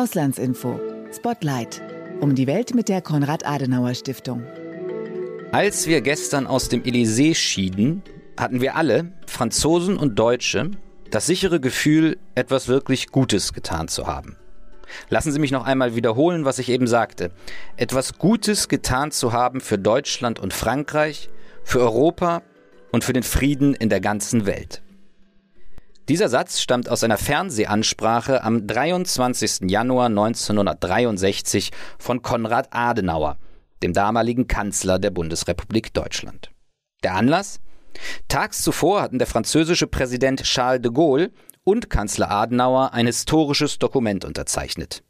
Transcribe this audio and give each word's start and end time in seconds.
Auslandsinfo. 0.00 0.80
Spotlight. 1.14 1.82
Um 2.20 2.34
die 2.34 2.46
Welt 2.46 2.74
mit 2.74 2.88
der 2.88 3.02
Konrad-Adenauer-Stiftung. 3.02 4.46
Als 5.52 5.86
wir 5.88 6.00
gestern 6.00 6.46
aus 6.46 6.70
dem 6.70 6.82
Élysée 6.84 7.34
schieden, 7.34 8.02
hatten 8.38 8.62
wir 8.62 8.76
alle, 8.76 9.12
Franzosen 9.26 9.98
und 9.98 10.18
Deutsche, 10.18 10.70
das 11.10 11.26
sichere 11.26 11.60
Gefühl, 11.60 12.16
etwas 12.34 12.66
wirklich 12.66 13.08
Gutes 13.08 13.52
getan 13.52 13.88
zu 13.88 14.06
haben. 14.06 14.38
Lassen 15.10 15.32
Sie 15.32 15.38
mich 15.38 15.50
noch 15.50 15.66
einmal 15.66 15.94
wiederholen, 15.94 16.46
was 16.46 16.58
ich 16.58 16.70
eben 16.70 16.86
sagte. 16.86 17.30
Etwas 17.76 18.16
Gutes 18.16 18.68
getan 18.68 19.10
zu 19.10 19.34
haben 19.34 19.60
für 19.60 19.76
Deutschland 19.76 20.38
und 20.38 20.54
Frankreich, 20.54 21.28
für 21.62 21.80
Europa 21.80 22.40
und 22.90 23.04
für 23.04 23.12
den 23.12 23.22
Frieden 23.22 23.74
in 23.74 23.90
der 23.90 24.00
ganzen 24.00 24.46
Welt. 24.46 24.80
Dieser 26.10 26.28
Satz 26.28 26.58
stammt 26.58 26.88
aus 26.88 27.04
einer 27.04 27.18
Fernsehansprache 27.18 28.42
am 28.42 28.66
23. 28.66 29.70
Januar 29.70 30.06
1963 30.06 31.70
von 32.00 32.20
Konrad 32.20 32.66
Adenauer, 32.72 33.38
dem 33.84 33.92
damaligen 33.92 34.48
Kanzler 34.48 34.98
der 34.98 35.10
Bundesrepublik 35.10 35.94
Deutschland. 35.94 36.50
Der 37.04 37.14
Anlass? 37.14 37.60
Tags 38.26 38.62
zuvor 38.62 39.02
hatten 39.02 39.18
der 39.18 39.28
französische 39.28 39.86
Präsident 39.86 40.42
Charles 40.42 40.82
de 40.82 40.90
Gaulle 40.90 41.30
und 41.62 41.90
Kanzler 41.90 42.28
Adenauer 42.28 42.92
ein 42.92 43.06
historisches 43.06 43.78
Dokument 43.78 44.24
unterzeichnet. 44.24 45.04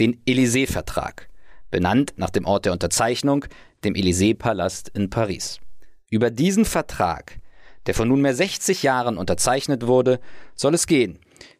Den 0.00 0.22
Élysée-Vertrag, 0.24 1.28
benannt 1.70 2.14
nach 2.16 2.30
dem 2.30 2.46
Ort 2.46 2.64
der 2.64 2.72
Unterzeichnung, 2.72 3.44
dem 3.84 3.92
Élysée-Palast 3.92 4.88
in 4.94 5.10
Paris. 5.10 5.60
Über 6.08 6.30
diesen 6.30 6.64
Vertrag, 6.64 7.40
der 7.86 7.94
vor 7.94 8.06
nunmehr 8.06 8.34
60 8.34 8.82
Jahren 8.82 9.16
unterzeichnet 9.16 9.86
wurde, 9.86 10.20
soll 10.54 10.74
es 10.74 10.86
gehen 10.86 11.18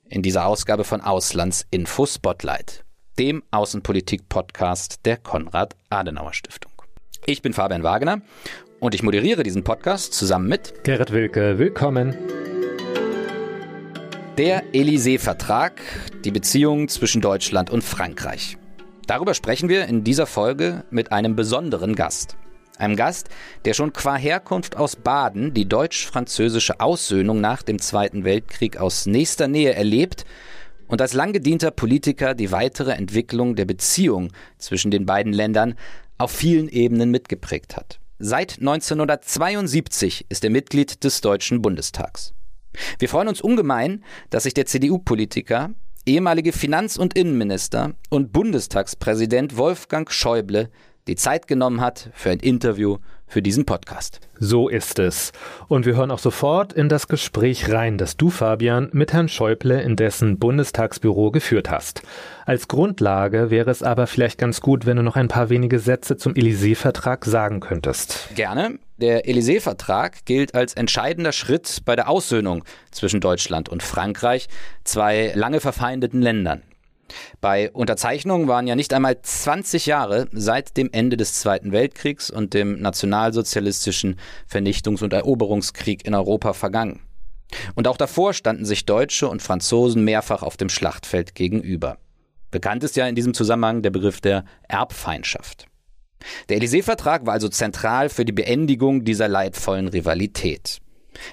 in 0.09 0.23
dieser 0.23 0.47
Ausgabe 0.47 0.85
von 0.85 1.01
Auslandsinfo 1.01 2.07
Spotlight, 2.07 2.85
dem 3.19 3.43
Außenpolitik-Podcast 3.51 5.01
der 5.05 5.17
Konrad-Adenauer-Stiftung. 5.17 6.73
Ich 7.25 7.43
bin 7.43 7.53
Fabian 7.53 7.83
Wagner 7.83 8.23
und 8.79 8.95
ich 8.95 9.03
moderiere 9.03 9.43
diesen 9.43 9.65
Podcast 9.65 10.13
zusammen 10.15 10.49
mit 10.49 10.85
Gerrit 10.85 11.13
Wilke. 11.13 11.59
Willkommen. 11.59 12.17
Der 14.39 14.65
Élysée-Vertrag, 14.75 15.81
die 16.25 16.31
Beziehung 16.31 16.89
zwischen 16.89 17.23
Deutschland 17.23 17.71
und 17.71 17.83
Frankreich. 17.83 18.59
Darüber 19.07 19.35
sprechen 19.35 19.69
wir 19.69 19.87
in 19.87 20.05
dieser 20.05 20.27
Folge 20.27 20.85
mit 20.91 21.11
einem 21.11 21.37
besonderen 21.37 21.95
Gast. 21.95 22.37
Einem 22.79 22.97
Gast, 22.97 23.29
der 23.65 23.73
schon 23.73 23.93
qua 23.93 24.17
Herkunft 24.17 24.77
aus 24.77 24.97
Baden 24.97 25.55
die 25.55 25.69
deutsch-französische 25.69 26.81
Aussöhnung 26.81 27.41
nach 27.41 27.63
dem 27.63 27.81
Zweiten 27.81 28.25
Weltkrieg 28.25 28.77
aus 28.77 29.07
nächster 29.07 29.49
Nähe 29.49 29.75
erlebt 29.75 30.25
und 30.87 31.01
als 31.01 31.15
lang 31.15 31.33
gedienter 31.33 31.71
Politiker 31.71 32.35
die 32.35 32.53
weitere 32.53 32.93
Entwicklung 32.93 33.57
der 33.57 33.65
Beziehung 33.65 34.31
zwischen 34.59 34.91
den 34.91 35.07
beiden 35.07 35.33
Ländern 35.33 35.75
auf 36.19 36.31
vielen 36.31 36.69
Ebenen 36.69 37.11
mitgeprägt 37.11 37.77
hat. 37.77 37.99
Seit 38.19 38.59
1972 38.59 40.27
ist 40.29 40.45
er 40.45 40.51
Mitglied 40.51 41.03
des 41.05 41.21
Deutschen 41.21 41.63
Bundestags. 41.63 42.33
Wir 42.99 43.09
freuen 43.09 43.29
uns 43.29 43.41
ungemein, 43.41 44.05
dass 44.31 44.45
sich 44.45 44.55
der 44.55 44.67
CDU-Politiker, 44.67 45.71
ehemalige 46.05 46.53
Finanz- 46.53 46.97
und 46.97 47.17
Innenminister 47.17 47.95
und 48.11 48.33
Bundestagspräsident 48.33 49.57
Wolfgang 49.57 50.11
Schäuble 50.11 50.71
die 51.07 51.17
Zeit 51.17 51.47
genommen 51.47 51.81
hat 51.81 52.11
für 52.15 52.31
ein 52.31 52.41
Interview 52.41 52.99
für 53.29 53.43
diesen 53.43 53.67
Podcast. 53.67 54.21
So 54.39 54.69
ist 54.69 54.99
es. 54.99 55.33
Und 55.69 55.87
wir 55.87 55.97
hören 55.97 56.11
auch 56.11 56.19
sofort 56.19 56.73
in 56.73 56.89
das 56.89 57.09
Gespräch 57.09 57.71
rein, 57.73 57.99
das 57.99 58.17
du, 58.17 58.31
Fabian, 58.31 58.89
mit 58.93 59.13
Herrn 59.13 59.29
Schäuble 59.29 59.81
in 59.81 59.97
dessen 59.97 60.39
Bundestagsbüro 60.39 61.31
geführt 61.31 61.71
hast. 61.71 62.03
Als 62.45 62.69
Grundlage 62.69 63.51
wäre 63.51 63.71
es 63.71 63.83
aber 63.83 64.07
vielleicht 64.07 64.39
ganz 64.39 64.61
gut, 64.61 64.87
wenn 64.87 64.97
du 64.97 65.03
noch 65.03 65.17
ein 65.17 65.29
paar 65.29 65.51
wenige 65.51 65.79
Sätze 65.79 66.17
zum 66.17 66.35
Élysée-Vertrag 66.35 67.25
sagen 67.25 67.61
könntest. 67.61 68.29
Gerne. 68.35 68.79
Der 68.99 69.27
Élysée-Vertrag 69.27 70.25
gilt 70.25 70.55
als 70.55 70.75
entscheidender 70.75 71.33
Schritt 71.33 71.83
bei 71.85 71.97
der 71.97 72.09
Aussöhnung 72.09 72.65
zwischen 72.91 73.21
Deutschland 73.21 73.69
und 73.69 73.83
Frankreich, 73.83 74.49
zwei 74.85 75.33
lange 75.35 75.61
verfeindeten 75.61 76.23
Ländern. 76.23 76.63
Bei 77.41 77.71
Unterzeichnung 77.71 78.49
waren 78.49 78.67
ja 78.67 78.77
nicht 78.77 78.93
einmal 78.93 79.21
20 79.21 79.87
Jahre 79.87 80.29
seit 80.33 80.77
dem 80.77 80.91
Ende 80.93 81.17
des 81.17 81.35
Zweiten 81.35 81.73
Weltkriegs 81.73 82.31
und 82.31 82.55
dem 82.55 82.81
nationalsozialistischen 82.81 84.19
Vernichtungs- 84.51 85.03
und 85.03 85.13
Eroberungskrieg 85.13 86.05
in 86.07 86.15
Europa 86.15 86.53
vergangen. 86.53 87.01
Und 87.75 87.89
auch 87.89 87.97
davor 87.97 88.35
standen 88.35 88.65
sich 88.65 88.87
Deutsche 88.87 89.29
und 89.29 89.43
Franzosen 89.43 90.05
mehrfach 90.05 90.43
auf 90.43 90.57
dem 90.57 90.69
Schlachtfeld 90.69 91.35
gegenüber. 91.35 91.99
Bekannt 92.51 92.85
ist 92.85 92.97
ja 92.97 93.07
in 93.07 93.15
diesem 93.15 93.35
Zusammenhang 93.35 93.83
der 93.83 93.91
Begriff 93.91 94.21
der 94.21 94.45
Erbfeindschaft. 94.69 95.67
Der 96.49 96.59
Élysée-Vertrag 96.59 97.27
war 97.27 97.35
also 97.35 97.49
zentral 97.49 98.09
für 98.09 98.25
die 98.25 98.33
Beendigung 98.33 99.05
dieser 99.05 99.29
leidvollen 99.29 99.89
Rivalität. 99.89 100.79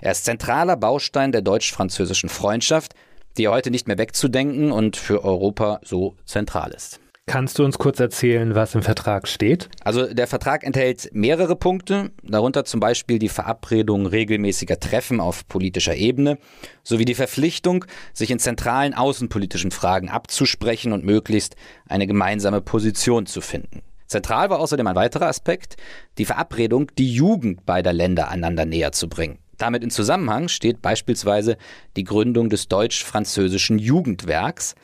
Er 0.02 0.12
ist 0.12 0.26
zentraler 0.26 0.78
Baustein 0.78 1.32
der 1.32 1.42
deutsch-französischen 1.42 2.30
Freundschaft, 2.30 2.94
die 3.38 3.48
heute 3.48 3.72
nicht 3.72 3.88
mehr 3.88 3.98
wegzudenken 3.98 4.72
und 4.72 4.98
für 4.98 5.24
Europa 5.24 5.80
so 5.84 6.16
zentral 6.26 6.72
ist. 6.72 7.00
Kannst 7.26 7.58
du 7.58 7.64
uns 7.64 7.80
kurz 7.80 8.02
erzählen, 8.02 8.54
was 8.54 8.76
im 8.76 8.82
Vertrag 8.82 9.30
steht? 9.30 9.70
Also 9.82 10.14
der 10.14 10.28
Vertrag 10.28 10.66
enthält 10.66 11.10
mehrere 11.14 11.56
Punkte, 11.56 12.12
darunter 12.22 12.66
zum 12.66 12.82
Beispiel 12.82 13.18
die 13.18 13.30
Verabredung 13.30 14.06
regelmäßiger 14.06 14.78
Treffen 14.78 15.22
auf 15.22 15.48
politischer 15.48 15.96
Ebene 15.96 16.38
sowie 16.84 17.06
die 17.06 17.16
Verpflichtung, 17.16 17.86
sich 18.12 18.30
in 18.30 18.40
zentralen 18.40 18.94
außenpolitischen 18.94 19.72
Fragen 19.72 20.10
abzusprechen 20.10 20.92
und 20.92 21.06
möglichst 21.06 21.56
eine 21.88 22.08
gemeinsame 22.08 22.60
Position 22.60 23.26
zu 23.26 23.40
finden. 23.40 23.84
Zentral 24.08 24.50
war 24.50 24.60
außerdem 24.60 24.86
ein 24.86 24.96
weiterer 24.96 25.28
Aspekt, 25.28 25.78
die 26.18 26.26
Verabredung, 26.26 26.92
die 26.98 27.12
Jugend 27.12 27.66
beider 27.66 27.94
Länder 27.94 28.28
einander 28.28 28.66
näher 28.66 28.92
zu 28.92 29.08
bringen. 29.08 29.40
Damit 29.64 29.82
in 29.82 29.92
Zusammenhang 29.92 30.50
steht 30.50 30.82
beispielsweise 30.82 31.56
die 31.96 32.04
Gründung 32.04 32.50
des 32.50 32.68
deutsch-französischen 32.68 33.80
Jugendwerks, 33.80 34.76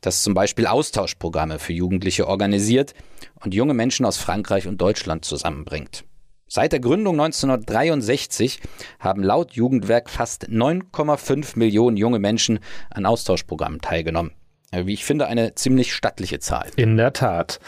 das 0.00 0.22
zum 0.22 0.32
Beispiel 0.32 0.68
Austauschprogramme 0.68 1.58
für 1.58 1.72
Jugendliche 1.72 2.28
organisiert 2.28 2.94
und 3.40 3.52
junge 3.52 3.74
Menschen 3.74 4.06
aus 4.06 4.16
Frankreich 4.16 4.68
und 4.68 4.80
Deutschland 4.80 5.24
zusammenbringt. 5.24 6.04
Seit 6.46 6.70
der 6.70 6.78
Gründung 6.78 7.14
1963 7.20 8.60
haben 9.00 9.24
laut 9.24 9.54
Jugendwerk 9.54 10.08
fast 10.08 10.44
9,5 10.44 11.58
Millionen 11.58 11.96
junge 11.96 12.20
Menschen 12.20 12.60
an 12.90 13.06
Austauschprogrammen 13.06 13.80
teilgenommen. 13.80 14.30
Äh, 14.70 14.86
wie 14.86 14.92
ich 14.92 15.04
finde, 15.04 15.26
eine 15.26 15.54
ziemlich 15.54 15.94
stattliche 15.94 16.40
Zahl. 16.40 16.66
In 16.76 16.96
der 16.96 17.12
Tat. 17.12 17.58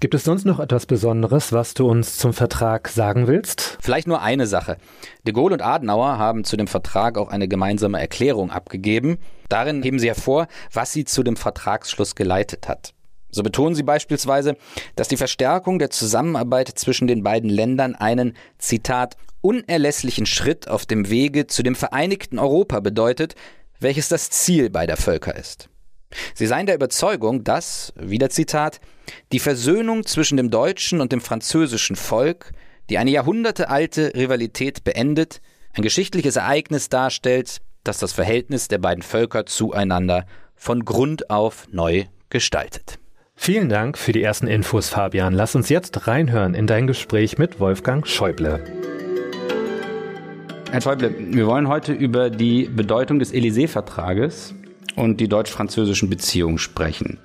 Gibt 0.00 0.14
es 0.14 0.24
sonst 0.24 0.46
noch 0.46 0.58
etwas 0.58 0.86
Besonderes, 0.86 1.52
was 1.52 1.74
du 1.74 1.86
uns 1.88 2.16
zum 2.16 2.32
Vertrag 2.32 2.88
sagen 2.88 3.26
willst? 3.26 3.76
Vielleicht 3.80 4.06
nur 4.06 4.22
eine 4.22 4.46
Sache. 4.46 4.78
De 5.26 5.34
Gaulle 5.34 5.54
und 5.54 5.62
Adenauer 5.62 6.18
haben 6.18 6.44
zu 6.44 6.56
dem 6.56 6.66
Vertrag 6.66 7.18
auch 7.18 7.28
eine 7.28 7.48
gemeinsame 7.48 8.00
Erklärung 8.00 8.50
abgegeben. 8.50 9.18
Darin 9.48 9.82
heben 9.82 9.98
sie 9.98 10.08
hervor, 10.08 10.46
was 10.72 10.92
sie 10.92 11.04
zu 11.04 11.22
dem 11.22 11.36
Vertragsschluss 11.36 12.14
geleitet 12.14 12.68
hat. 12.68 12.94
So 13.30 13.42
betonen 13.42 13.74
sie 13.74 13.82
beispielsweise, 13.82 14.56
dass 14.96 15.08
die 15.08 15.16
Verstärkung 15.16 15.78
der 15.78 15.90
Zusammenarbeit 15.90 16.68
zwischen 16.68 17.06
den 17.06 17.22
beiden 17.22 17.50
Ländern 17.50 17.94
einen, 17.94 18.34
Zitat, 18.58 19.16
unerlässlichen 19.40 20.26
Schritt 20.26 20.68
auf 20.68 20.86
dem 20.86 21.10
Wege 21.10 21.46
zu 21.46 21.62
dem 21.62 21.74
vereinigten 21.74 22.38
Europa 22.38 22.80
bedeutet, 22.80 23.34
welches 23.78 24.08
das 24.08 24.30
Ziel 24.30 24.68
beider 24.70 24.96
Völker 24.96 25.36
ist. 25.36 25.68
Sie 26.34 26.46
seien 26.46 26.66
der 26.66 26.74
Überzeugung, 26.74 27.44
dass, 27.44 27.92
wieder 27.96 28.30
Zitat, 28.30 28.80
die 29.32 29.38
Versöhnung 29.38 30.04
zwischen 30.06 30.36
dem 30.36 30.50
deutschen 30.50 31.00
und 31.00 31.12
dem 31.12 31.20
französischen 31.20 31.96
Volk, 31.96 32.52
die 32.88 32.98
eine 32.98 33.10
jahrhundertealte 33.10 34.12
Rivalität 34.14 34.84
beendet, 34.84 35.40
ein 35.72 35.82
geschichtliches 35.82 36.36
Ereignis 36.36 36.88
darstellt, 36.88 37.58
das 37.84 37.98
das 37.98 38.12
Verhältnis 38.12 38.68
der 38.68 38.78
beiden 38.78 39.02
Völker 39.02 39.46
zueinander 39.46 40.26
von 40.56 40.84
Grund 40.84 41.30
auf 41.30 41.68
neu 41.70 42.04
gestaltet. 42.28 42.98
Vielen 43.34 43.70
Dank 43.70 43.96
für 43.96 44.12
die 44.12 44.22
ersten 44.22 44.46
Infos, 44.46 44.90
Fabian. 44.90 45.32
Lass 45.32 45.54
uns 45.54 45.70
jetzt 45.70 46.06
reinhören 46.06 46.54
in 46.54 46.66
dein 46.66 46.86
Gespräch 46.86 47.38
mit 47.38 47.58
Wolfgang 47.58 48.06
Schäuble. 48.06 48.62
Herr 50.70 50.80
Schäuble, 50.82 51.14
wir 51.18 51.46
wollen 51.46 51.66
heute 51.66 51.92
über 51.92 52.28
die 52.28 52.64
Bedeutung 52.64 53.18
des 53.18 53.32
Élysée-Vertrages 53.32 54.54
und 54.96 55.20
die 55.20 55.28
deutsch-französischen 55.28 56.10
Beziehungen 56.10 56.58
sprechen. 56.58 57.18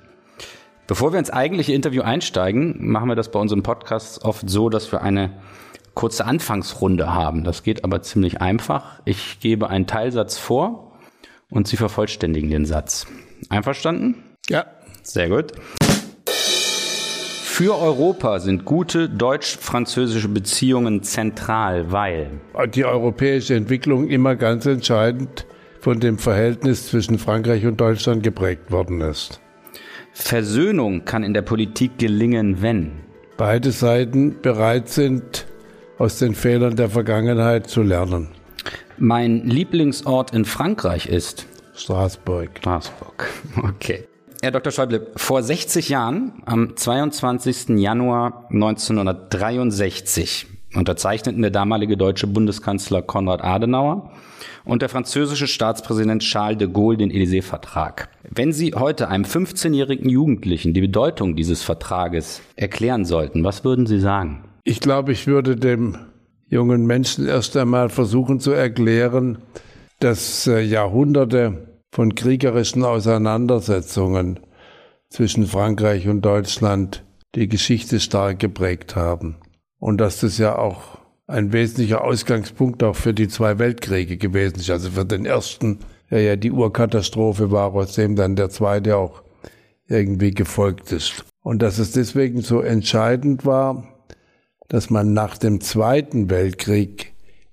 Bevor 0.86 1.12
wir 1.12 1.18
ins 1.18 1.30
eigentliche 1.30 1.72
Interview 1.72 2.02
einsteigen, 2.02 2.76
machen 2.78 3.08
wir 3.08 3.16
das 3.16 3.30
bei 3.30 3.40
unseren 3.40 3.62
Podcasts 3.62 4.22
oft 4.22 4.48
so, 4.48 4.68
dass 4.68 4.92
wir 4.92 5.02
eine 5.02 5.32
kurze 5.94 6.26
Anfangsrunde 6.26 7.12
haben. 7.12 7.42
Das 7.42 7.62
geht 7.62 7.82
aber 7.82 8.02
ziemlich 8.02 8.40
einfach. 8.40 9.00
Ich 9.04 9.40
gebe 9.40 9.68
einen 9.68 9.86
Teilsatz 9.86 10.38
vor 10.38 10.92
und 11.50 11.66
Sie 11.66 11.76
vervollständigen 11.76 12.50
den 12.50 12.66
Satz. 12.66 13.06
Einverstanden? 13.48 14.22
Ja. 14.48 14.66
Sehr 15.02 15.28
gut. 15.28 15.52
Für 16.28 17.78
Europa 17.78 18.38
sind 18.40 18.64
gute 18.64 19.08
deutsch-französische 19.08 20.28
Beziehungen 20.28 21.02
zentral, 21.02 21.90
weil 21.90 22.40
die 22.74 22.84
europäische 22.84 23.54
Entwicklung 23.54 24.08
immer 24.08 24.36
ganz 24.36 24.66
entscheidend 24.66 25.46
von 25.86 26.00
dem 26.00 26.18
Verhältnis 26.18 26.88
zwischen 26.88 27.16
Frankreich 27.16 27.64
und 27.64 27.80
Deutschland 27.80 28.24
geprägt 28.24 28.72
worden 28.72 29.00
ist. 29.02 29.40
Versöhnung 30.12 31.04
kann 31.04 31.22
in 31.22 31.32
der 31.32 31.42
Politik 31.42 31.96
gelingen, 31.96 32.60
wenn 32.60 32.90
beide 33.36 33.70
Seiten 33.70 34.42
bereit 34.42 34.88
sind, 34.88 35.46
aus 35.96 36.18
den 36.18 36.34
Fehlern 36.34 36.74
der 36.74 36.90
Vergangenheit 36.90 37.70
zu 37.70 37.82
lernen. 37.82 38.30
Mein 38.98 39.44
Lieblingsort 39.44 40.32
in 40.32 40.44
Frankreich 40.44 41.06
ist 41.06 41.46
Straßburg. 41.76 42.50
Straßburg. 42.58 43.28
Okay. 43.56 44.08
Herr 44.42 44.50
Dr. 44.50 44.72
Schäuble, 44.72 45.06
vor 45.14 45.40
60 45.40 45.88
Jahren, 45.88 46.42
am 46.46 46.76
22. 46.76 47.78
Januar 47.78 48.48
1963, 48.50 50.48
unterzeichneten 50.76 51.42
der 51.42 51.50
damalige 51.50 51.96
deutsche 51.96 52.26
Bundeskanzler 52.26 53.02
Konrad 53.02 53.42
Adenauer 53.42 54.10
und 54.64 54.82
der 54.82 54.88
französische 54.88 55.46
Staatspräsident 55.46 56.22
Charles 56.22 56.58
de 56.58 56.68
Gaulle 56.68 56.98
den 56.98 57.10
Élysée-Vertrag. 57.10 58.08
Wenn 58.28 58.52
Sie 58.52 58.74
heute 58.74 59.08
einem 59.08 59.24
15-jährigen 59.24 60.08
Jugendlichen 60.08 60.74
die 60.74 60.80
Bedeutung 60.80 61.36
dieses 61.36 61.62
Vertrages 61.62 62.42
erklären 62.56 63.04
sollten, 63.04 63.44
was 63.44 63.64
würden 63.64 63.86
Sie 63.86 64.00
sagen? 64.00 64.44
Ich 64.64 64.80
glaube, 64.80 65.12
ich 65.12 65.26
würde 65.26 65.56
dem 65.56 65.96
jungen 66.48 66.86
Menschen 66.86 67.26
erst 67.26 67.56
einmal 67.56 67.88
versuchen 67.88 68.40
zu 68.40 68.52
erklären, 68.52 69.38
dass 70.00 70.46
äh, 70.46 70.60
Jahrhunderte 70.60 71.78
von 71.90 72.14
kriegerischen 72.14 72.84
Auseinandersetzungen 72.84 74.40
zwischen 75.08 75.46
Frankreich 75.46 76.08
und 76.08 76.22
Deutschland 76.22 77.04
die 77.34 77.48
Geschichte 77.48 78.00
stark 78.00 78.38
geprägt 78.38 78.96
haben. 78.96 79.36
Und 79.86 79.98
dass 79.98 80.18
das 80.18 80.36
ja 80.38 80.58
auch 80.58 80.98
ein 81.28 81.52
wesentlicher 81.52 82.02
Ausgangspunkt 82.02 82.82
auch 82.82 82.96
für 82.96 83.14
die 83.14 83.28
zwei 83.28 83.60
Weltkriege 83.60 84.16
gewesen 84.16 84.56
ist. 84.56 84.68
Also 84.68 84.90
für 84.90 85.04
den 85.04 85.24
ersten, 85.24 85.78
der 86.10 86.22
ja 86.22 86.34
die 86.34 86.50
Urkatastrophe 86.50 87.52
war, 87.52 87.72
aus 87.72 87.94
dem 87.94 88.16
dann 88.16 88.34
der 88.34 88.50
zweite 88.50 88.96
auch 88.96 89.22
irgendwie 89.86 90.32
gefolgt 90.32 90.90
ist. 90.90 91.24
Und 91.44 91.62
dass 91.62 91.78
es 91.78 91.92
deswegen 91.92 92.42
so 92.42 92.62
entscheidend 92.62 93.46
war, 93.46 93.86
dass 94.66 94.90
man 94.90 95.12
nach 95.12 95.38
dem 95.38 95.60
Zweiten 95.60 96.30
Weltkrieg 96.30 97.12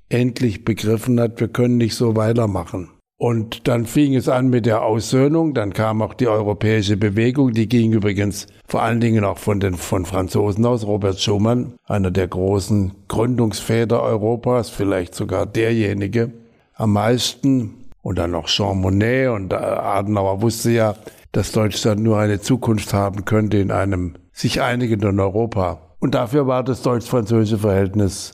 endlich 0.09 0.65
begriffen 0.65 1.19
hat, 1.19 1.39
wir 1.39 1.50
können 1.50 1.77
nicht 1.77 1.94
so 1.94 2.15
weitermachen. 2.15 2.89
Und 3.24 3.70
dann 3.70 3.86
fing 3.86 4.16
es 4.16 4.28
an 4.28 4.50
mit 4.50 4.66
der 4.66 4.84
Aussöhnung, 4.84 5.54
dann 5.54 5.72
kam 5.72 6.02
auch 6.02 6.14
die 6.14 6.28
europäische 6.28 6.98
Bewegung, 6.98 7.54
die 7.54 7.70
ging 7.70 7.94
übrigens 7.94 8.48
vor 8.68 8.81
allen 8.81 9.00
Dingen 9.00 9.24
auch 9.24 9.38
von 9.38 9.62
den 9.62 9.75
von 9.75 10.04
Franzosen 10.04 10.66
aus, 10.66 10.86
Robert 10.86 11.22
Schumann, 11.22 11.72
einer 11.88 12.12
der 12.12 12.28
großen 12.28 12.92
Gründungsväter 13.08 14.04
Europas, 14.04 14.70
vielleicht 14.70 15.16
sogar 15.16 15.46
derjenige, 15.46 16.34
am 16.75 16.92
meisten, 16.92 17.75
und 18.02 18.20
dann 18.20 18.31
noch 18.31 18.48
Jean 18.48 18.81
Monnet. 18.81 19.30
Und 19.30 19.54
Adenauer 19.54 20.42
wusste 20.42 20.72
ja, 20.72 20.96
dass 21.31 21.54
Deutschland 21.54 22.04
nur 22.04 22.20
eine 22.20 22.42
Zukunft 22.42 22.94
haben 22.94 23.24
könnte 23.24 23.56
in 23.56 23.72
einem 23.72 24.16
sich 24.34 24.62
einigenden 24.62 25.22
Europa. 25.22 25.80
Und 26.00 26.14
dafür 26.14 26.46
war 26.48 26.66
das 26.66 26.81
deutsch-französische 26.81 27.60
Verhältnis 27.60 28.34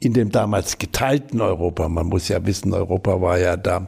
in 0.00 0.14
dem 0.14 0.30
damals 0.30 0.78
geteilten 0.78 1.40
Europa, 1.40 1.88
man 1.88 2.06
muss 2.06 2.28
ja 2.28 2.44
wissen, 2.46 2.72
Europa 2.72 3.20
war 3.20 3.38
ja 3.38 3.56
da 3.56 3.86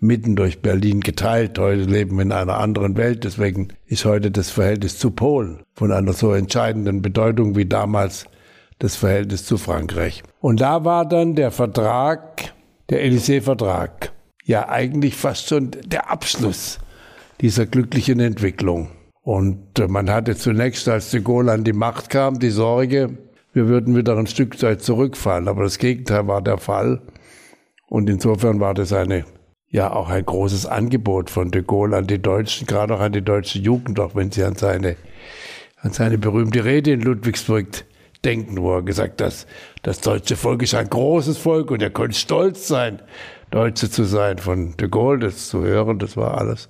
mitten 0.00 0.34
durch 0.34 0.62
Berlin 0.62 1.00
geteilt. 1.00 1.58
Heute 1.58 1.82
leben 1.82 2.16
wir 2.16 2.22
in 2.22 2.32
einer 2.32 2.56
anderen 2.56 2.96
Welt. 2.96 3.24
Deswegen 3.24 3.68
ist 3.86 4.06
heute 4.06 4.30
das 4.30 4.50
Verhältnis 4.50 4.98
zu 4.98 5.10
Polen 5.10 5.60
von 5.74 5.92
einer 5.92 6.14
so 6.14 6.32
entscheidenden 6.32 7.02
Bedeutung 7.02 7.54
wie 7.54 7.66
damals 7.66 8.24
das 8.78 8.96
Verhältnis 8.96 9.44
zu 9.44 9.58
Frankreich. 9.58 10.22
Und 10.40 10.62
da 10.62 10.86
war 10.86 11.06
dann 11.06 11.34
der 11.34 11.50
Vertrag, 11.50 12.54
der 12.88 13.04
Élysée-Vertrag, 13.04 14.12
ja 14.44 14.70
eigentlich 14.70 15.16
fast 15.16 15.48
schon 15.48 15.72
der 15.84 16.10
Abschluss 16.10 16.78
dieser 17.42 17.66
glücklichen 17.66 18.20
Entwicklung. 18.20 18.88
Und 19.22 19.78
man 19.88 20.08
hatte 20.08 20.34
zunächst, 20.34 20.88
als 20.88 21.10
de 21.10 21.20
Gaulle 21.20 21.52
an 21.52 21.64
die 21.64 21.74
Macht 21.74 22.08
kam, 22.08 22.38
die 22.38 22.48
Sorge, 22.48 23.18
wir 23.52 23.68
würden 23.68 23.96
wieder 23.96 24.16
ein 24.16 24.26
Stück 24.26 24.58
Zeit 24.58 24.82
zurückfallen. 24.82 25.48
Aber 25.48 25.62
das 25.64 25.78
Gegenteil 25.78 26.26
war 26.26 26.42
der 26.42 26.58
Fall. 26.58 27.02
Und 27.88 28.08
insofern 28.08 28.60
war 28.60 28.74
das 28.74 28.92
eine, 28.92 29.24
ja, 29.68 29.92
auch 29.92 30.08
ein 30.08 30.24
großes 30.24 30.66
Angebot 30.66 31.30
von 31.30 31.50
de 31.50 31.62
Gaulle 31.62 31.96
an 31.96 32.06
die 32.06 32.22
Deutschen, 32.22 32.66
gerade 32.66 32.94
auch 32.94 33.00
an 33.00 33.12
die 33.12 33.22
deutsche 33.22 33.58
Jugend, 33.58 33.98
auch 33.98 34.14
wenn 34.14 34.30
sie 34.30 34.44
an 34.44 34.54
seine, 34.54 34.96
an 35.80 35.92
seine 35.92 36.18
berühmte 36.18 36.64
Rede 36.64 36.92
in 36.92 37.00
Ludwigsburg 37.00 37.66
denken, 38.24 38.60
wo 38.60 38.74
er 38.74 38.82
gesagt 38.82 39.22
hat, 39.22 39.46
das 39.82 40.00
deutsche 40.00 40.36
Volk 40.36 40.62
ist 40.62 40.74
ein 40.74 40.88
großes 40.88 41.38
Volk 41.38 41.70
und 41.70 41.82
er 41.82 41.90
könnte 41.90 42.16
stolz 42.16 42.68
sein, 42.68 43.02
Deutsche 43.50 43.90
zu 43.90 44.04
sein. 44.04 44.38
Von 44.38 44.76
de 44.76 44.88
Gaulle 44.88 45.20
das 45.20 45.48
zu 45.48 45.62
hören, 45.62 45.98
das 45.98 46.16
war 46.16 46.38
alles 46.38 46.68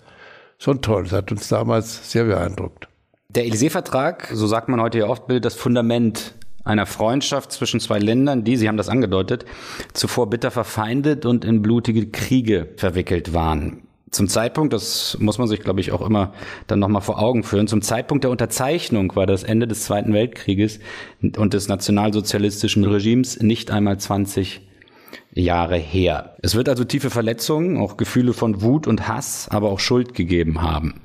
schon 0.59 0.81
toll. 0.81 1.05
Das 1.05 1.13
hat 1.13 1.33
uns 1.33 1.49
damals 1.49 2.11
sehr 2.11 2.25
beeindruckt. 2.25 2.89
Der 3.29 3.45
Élysée-Vertrag, 3.45 4.29
so 4.33 4.47
sagt 4.47 4.69
man 4.69 4.81
heute 4.81 4.99
ja 4.99 5.07
oft, 5.07 5.27
bildet 5.27 5.45
das 5.45 5.55
Fundament 5.55 6.35
einer 6.65 6.87
Freundschaft 6.87 7.53
zwischen 7.53 7.81
zwei 7.81 7.99
Ländern, 7.99 8.45
die, 8.45 8.57
Sie 8.57 8.69
haben 8.69 8.77
das 8.77 8.89
angedeutet, 8.89 9.45
zuvor 9.93 10.29
bitter 10.31 10.51
verfeindet 10.51 11.27
und 11.27 11.45
in 11.45 11.63
blutige 11.63 12.07
Kriege 12.09 12.69
verwickelt 12.77 13.33
waren. 13.33 13.83
Zum 14.11 14.27
Zeitpunkt, 14.27 14.73
das 14.73 15.17
muss 15.21 15.39
man 15.39 15.47
sich, 15.47 15.61
glaube 15.61 15.81
ich, 15.81 15.93
auch 15.93 16.05
immer 16.05 16.33
dann 16.67 16.81
nochmal 16.81 17.03
vor 17.03 17.21
Augen 17.21 17.45
führen, 17.45 17.69
zum 17.69 17.81
Zeitpunkt 17.81 18.25
der 18.25 18.33
Unterzeichnung 18.33 19.15
war 19.15 19.27
das 19.27 19.45
Ende 19.45 19.69
des 19.69 19.85
Zweiten 19.85 20.13
Weltkrieges 20.13 20.81
und 21.23 21.55
des 21.55 21.69
nationalsozialistischen 21.69 22.85
Regimes 22.85 23.41
nicht 23.41 23.71
einmal 23.71 23.99
20 23.99 24.63
Jahre 25.33 25.77
her. 25.77 26.37
Es 26.43 26.57
wird 26.57 26.69
also 26.69 26.83
tiefe 26.83 27.11
Verletzungen, 27.11 27.79
auch 27.79 27.97
Gefühle 27.97 28.33
von 28.33 28.63
Wut 28.63 28.89
und 28.89 29.07
Hass, 29.07 29.49
aber 29.49 29.71
auch 29.71 29.79
Schuld 29.79 30.15
gegeben 30.15 30.61
haben. 30.61 31.01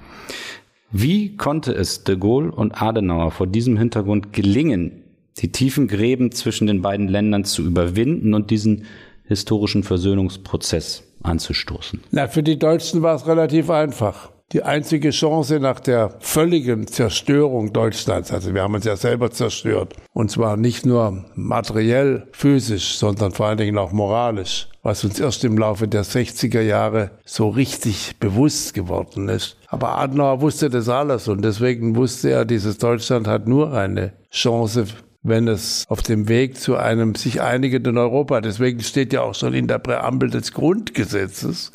Wie 0.92 1.36
konnte 1.36 1.74
es 1.74 2.04
de 2.04 2.18
Gaulle 2.18 2.52
und 2.52 2.82
Adenauer 2.82 3.32
vor 3.32 3.46
diesem 3.46 3.78
Hintergrund 3.78 4.34
gelingen, 4.34 5.04
die 5.38 5.52
tiefen 5.52 5.88
Gräben 5.88 6.32
zwischen 6.32 6.68
den 6.68 6.82
beiden 6.82 7.08
Ländern 7.08 7.44
zu 7.44 7.64
überwinden 7.64 8.34
und 8.34 8.52
diesen 8.52 8.86
historischen 9.26 9.84
Versöhnungsprozess 9.84 11.04
anzustoßen? 11.24 12.02
Na, 12.12 12.28
für 12.28 12.44
die 12.44 12.60
Deutschen 12.60 13.02
war 13.02 13.16
es 13.16 13.28
relativ 13.28 13.70
einfach. 13.70 14.32
Die 14.52 14.62
einzige 14.62 15.10
Chance 15.10 15.60
nach 15.60 15.80
der 15.80 16.18
völligen 16.20 16.86
Zerstörung 16.86 17.74
Deutschlands, 17.74 18.32
also 18.32 18.54
wir 18.54 18.62
haben 18.62 18.76
uns 18.76 18.86
ja 18.86 18.96
selber 18.96 19.32
zerstört, 19.32 19.96
und 20.14 20.30
zwar 20.30 20.56
nicht 20.56 20.86
nur 20.86 21.26
materiell, 21.34 22.28
physisch, 22.32 22.96
sondern 22.96 23.32
vor 23.32 23.48
allen 23.48 23.58
Dingen 23.58 23.80
auch 23.80 23.92
moralisch, 23.92 24.70
was 24.84 25.04
uns 25.04 25.20
erst 25.20 25.44
im 25.46 25.58
Laufe 25.58 25.88
der 25.88 26.06
60er 26.06 26.62
Jahre 26.62 27.10
so 27.26 27.50
richtig 27.50 28.18
bewusst 28.20 28.76
geworden 28.76 29.30
ist. 29.30 29.58
Aber 29.68 29.98
Adenauer 29.98 30.42
wusste 30.42 30.70
das 30.70 30.90
alles 30.90 31.28
und 31.28 31.44
deswegen 31.44 31.96
wusste 31.96 32.30
er, 32.30 32.46
dieses 32.46 32.78
Deutschland 32.78 33.28
hat 33.28 33.48
nur 33.48 33.74
eine 33.74 34.14
Chance 34.30 34.86
wenn 35.26 35.48
es 35.48 35.86
auf 35.90 36.02
dem 36.02 36.30
Weg 36.30 36.58
zu 36.58 36.78
einem 36.78 37.16
sich 37.16 37.42
einigenden 37.42 37.98
Europa, 37.98 38.42
deswegen 38.42 38.82
steht 38.82 39.12
ja 39.12 39.22
auch 39.22 39.34
schon 39.34 39.54
in 39.54 39.68
der 39.68 39.80
Präambel 39.80 40.30
des 40.30 40.54
Grundgesetzes 40.54 41.72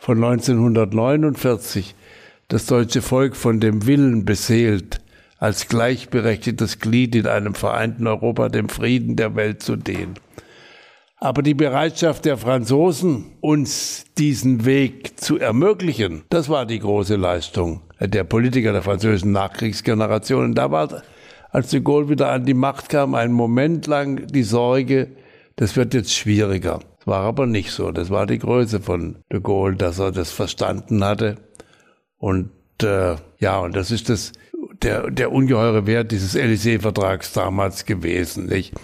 von 0.00 0.22
1949, 0.22 1.94
das 2.48 2.66
deutsche 2.66 3.00
Volk 3.00 3.36
von 3.36 3.60
dem 3.60 3.86
Willen 3.86 4.24
beseelt, 4.24 5.00
als 5.38 5.68
gleichberechtigtes 5.68 6.80
Glied 6.80 7.14
in 7.14 7.26
einem 7.26 7.54
vereinten 7.54 8.06
Europa 8.06 8.48
dem 8.48 8.68
Frieden 8.68 9.14
der 9.16 9.36
Welt 9.36 9.62
zu 9.62 9.76
dienen. 9.76 10.14
Aber 11.16 11.42
die 11.42 11.54
Bereitschaft 11.54 12.24
der 12.24 12.38
Franzosen, 12.38 13.26
uns 13.40 14.06
diesen 14.18 14.64
Weg 14.64 15.20
zu 15.20 15.38
ermöglichen, 15.38 16.22
das 16.30 16.48
war 16.48 16.66
die 16.66 16.78
große 16.78 17.16
Leistung 17.16 17.82
der 18.00 18.24
Politiker 18.24 18.72
der 18.72 18.82
französischen 18.82 19.32
Nachkriegsgeneration. 19.32 20.44
Und 20.44 20.54
da 20.54 20.70
war 20.70 21.02
als 21.50 21.70
de 21.70 21.80
Gaulle 21.80 22.08
wieder 22.08 22.30
an 22.30 22.44
die 22.44 22.54
Macht 22.54 22.88
kam, 22.88 23.14
einen 23.14 23.32
Moment 23.32 23.86
lang 23.86 24.26
die 24.26 24.42
Sorge, 24.42 25.08
das 25.56 25.76
wird 25.76 25.94
jetzt 25.94 26.14
schwieriger. 26.14 26.80
Das 26.98 27.06
war 27.06 27.22
aber 27.22 27.46
nicht 27.46 27.70
so. 27.72 27.92
Das 27.92 28.10
war 28.10 28.26
die 28.26 28.38
Größe 28.38 28.80
von 28.80 29.16
de 29.32 29.40
Gaulle, 29.40 29.76
dass 29.76 29.98
er 29.98 30.12
das 30.12 30.30
verstanden 30.30 31.04
hatte. 31.04 31.36
Und 32.18 32.50
äh, 32.82 33.16
ja, 33.38 33.58
und 33.60 33.74
das 33.76 33.90
ist 33.90 34.08
das 34.08 34.32
der, 34.82 35.10
der 35.10 35.32
ungeheure 35.32 35.86
Wert 35.86 36.12
dieses 36.12 36.36
Élysée-Vertrags 36.36 37.32
damals 37.32 37.84
gewesen. 37.84 38.46
Nicht? 38.46 38.74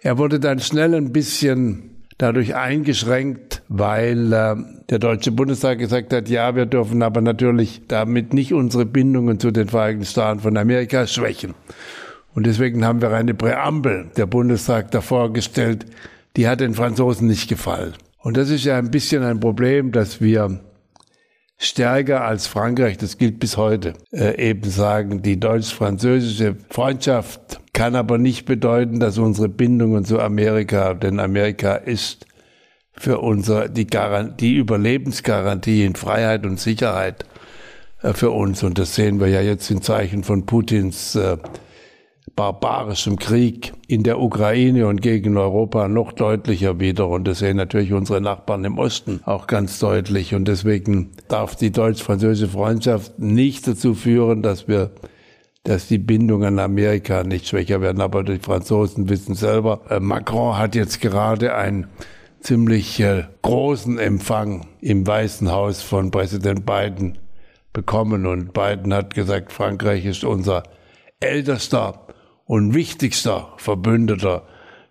Er 0.00 0.18
wurde 0.18 0.40
dann 0.40 0.60
schnell 0.60 0.94
ein 0.94 1.12
bisschen 1.12 2.04
dadurch 2.18 2.54
eingeschränkt, 2.54 3.62
weil 3.68 4.32
äh, 4.32 4.56
der 4.90 4.98
Deutsche 4.98 5.30
Bundestag 5.30 5.78
gesagt 5.78 6.12
hat, 6.12 6.28
ja, 6.28 6.56
wir 6.56 6.66
dürfen 6.66 7.02
aber 7.02 7.20
natürlich 7.20 7.82
damit 7.86 8.34
nicht 8.34 8.52
unsere 8.52 8.84
Bindungen 8.84 9.38
zu 9.38 9.50
den 9.50 9.68
Vereinigten 9.68 10.04
Staaten 10.04 10.40
von 10.40 10.56
Amerika 10.56 11.06
schwächen. 11.06 11.54
Und 12.38 12.46
deswegen 12.46 12.84
haben 12.84 13.02
wir 13.02 13.10
eine 13.10 13.34
Präambel 13.34 14.12
der 14.16 14.26
Bundestag 14.26 14.92
davor 14.92 15.32
gestellt, 15.32 15.86
die 16.36 16.46
hat 16.46 16.60
den 16.60 16.72
Franzosen 16.72 17.26
nicht 17.26 17.48
gefallen. 17.48 17.94
Und 18.18 18.36
das 18.36 18.48
ist 18.48 18.64
ja 18.64 18.78
ein 18.78 18.92
bisschen 18.92 19.24
ein 19.24 19.40
Problem, 19.40 19.90
dass 19.90 20.20
wir 20.20 20.60
stärker 21.56 22.22
als 22.22 22.46
Frankreich, 22.46 22.96
das 22.96 23.18
gilt 23.18 23.40
bis 23.40 23.56
heute, 23.56 23.94
äh, 24.12 24.50
eben 24.50 24.70
sagen, 24.70 25.20
die 25.20 25.40
deutsch-französische 25.40 26.54
Freundschaft 26.70 27.58
kann 27.72 27.96
aber 27.96 28.18
nicht 28.18 28.46
bedeuten, 28.46 29.00
dass 29.00 29.18
unsere 29.18 29.48
Bindungen 29.48 30.04
zu 30.04 30.20
Amerika, 30.20 30.94
denn 30.94 31.18
Amerika 31.18 31.74
ist 31.74 32.24
für 32.92 33.18
unser, 33.18 33.68
die, 33.68 33.88
die 34.38 34.54
Überlebensgarantie 34.54 35.84
in 35.84 35.96
Freiheit 35.96 36.46
und 36.46 36.60
Sicherheit 36.60 37.24
äh, 38.02 38.12
für 38.12 38.30
uns. 38.30 38.62
Und 38.62 38.78
das 38.78 38.94
sehen 38.94 39.18
wir 39.18 39.26
ja 39.26 39.40
jetzt 39.40 39.68
in 39.72 39.82
Zeichen 39.82 40.22
von 40.22 40.46
Putins 40.46 41.16
äh, 41.16 41.36
barbarischem 42.38 43.18
Krieg 43.18 43.72
in 43.88 44.04
der 44.04 44.20
Ukraine 44.20 44.86
und 44.86 45.02
gegen 45.02 45.36
Europa 45.36 45.88
noch 45.88 46.12
deutlicher 46.12 46.78
wieder. 46.78 47.08
Und 47.08 47.26
das 47.26 47.40
sehen 47.40 47.56
natürlich 47.56 47.92
unsere 47.92 48.20
Nachbarn 48.20 48.64
im 48.64 48.78
Osten 48.78 49.20
auch 49.24 49.48
ganz 49.48 49.80
deutlich. 49.80 50.36
Und 50.36 50.46
deswegen 50.46 51.10
darf 51.26 51.56
die 51.56 51.72
deutsch-französische 51.72 52.52
Freundschaft 52.52 53.18
nicht 53.18 53.66
dazu 53.66 53.94
führen, 53.94 54.42
dass 54.42 54.68
wir 54.68 54.92
dass 55.64 55.88
die 55.88 55.98
Bindungen 55.98 56.60
an 56.60 56.64
Amerika 56.64 57.24
nicht 57.24 57.48
schwächer 57.48 57.80
werden. 57.80 58.00
Aber 58.00 58.22
die 58.22 58.38
Franzosen 58.38 59.08
wissen 59.08 59.34
selber, 59.34 59.80
äh, 59.90 59.98
Macron 59.98 60.56
hat 60.56 60.76
jetzt 60.76 61.00
gerade 61.00 61.56
einen 61.56 61.88
ziemlich 62.40 63.00
äh, 63.00 63.24
großen 63.42 63.98
Empfang 63.98 64.68
im 64.80 65.04
Weißen 65.04 65.50
Haus 65.50 65.82
von 65.82 66.12
Präsident 66.12 66.64
Biden 66.64 67.18
bekommen. 67.72 68.26
Und 68.26 68.52
Biden 68.52 68.94
hat 68.94 69.12
gesagt, 69.14 69.52
Frankreich 69.52 70.06
ist 70.06 70.22
unser 70.22 70.62
ältester 71.18 72.07
und 72.48 72.74
wichtigster 72.74 73.52
Verbündeter 73.58 74.42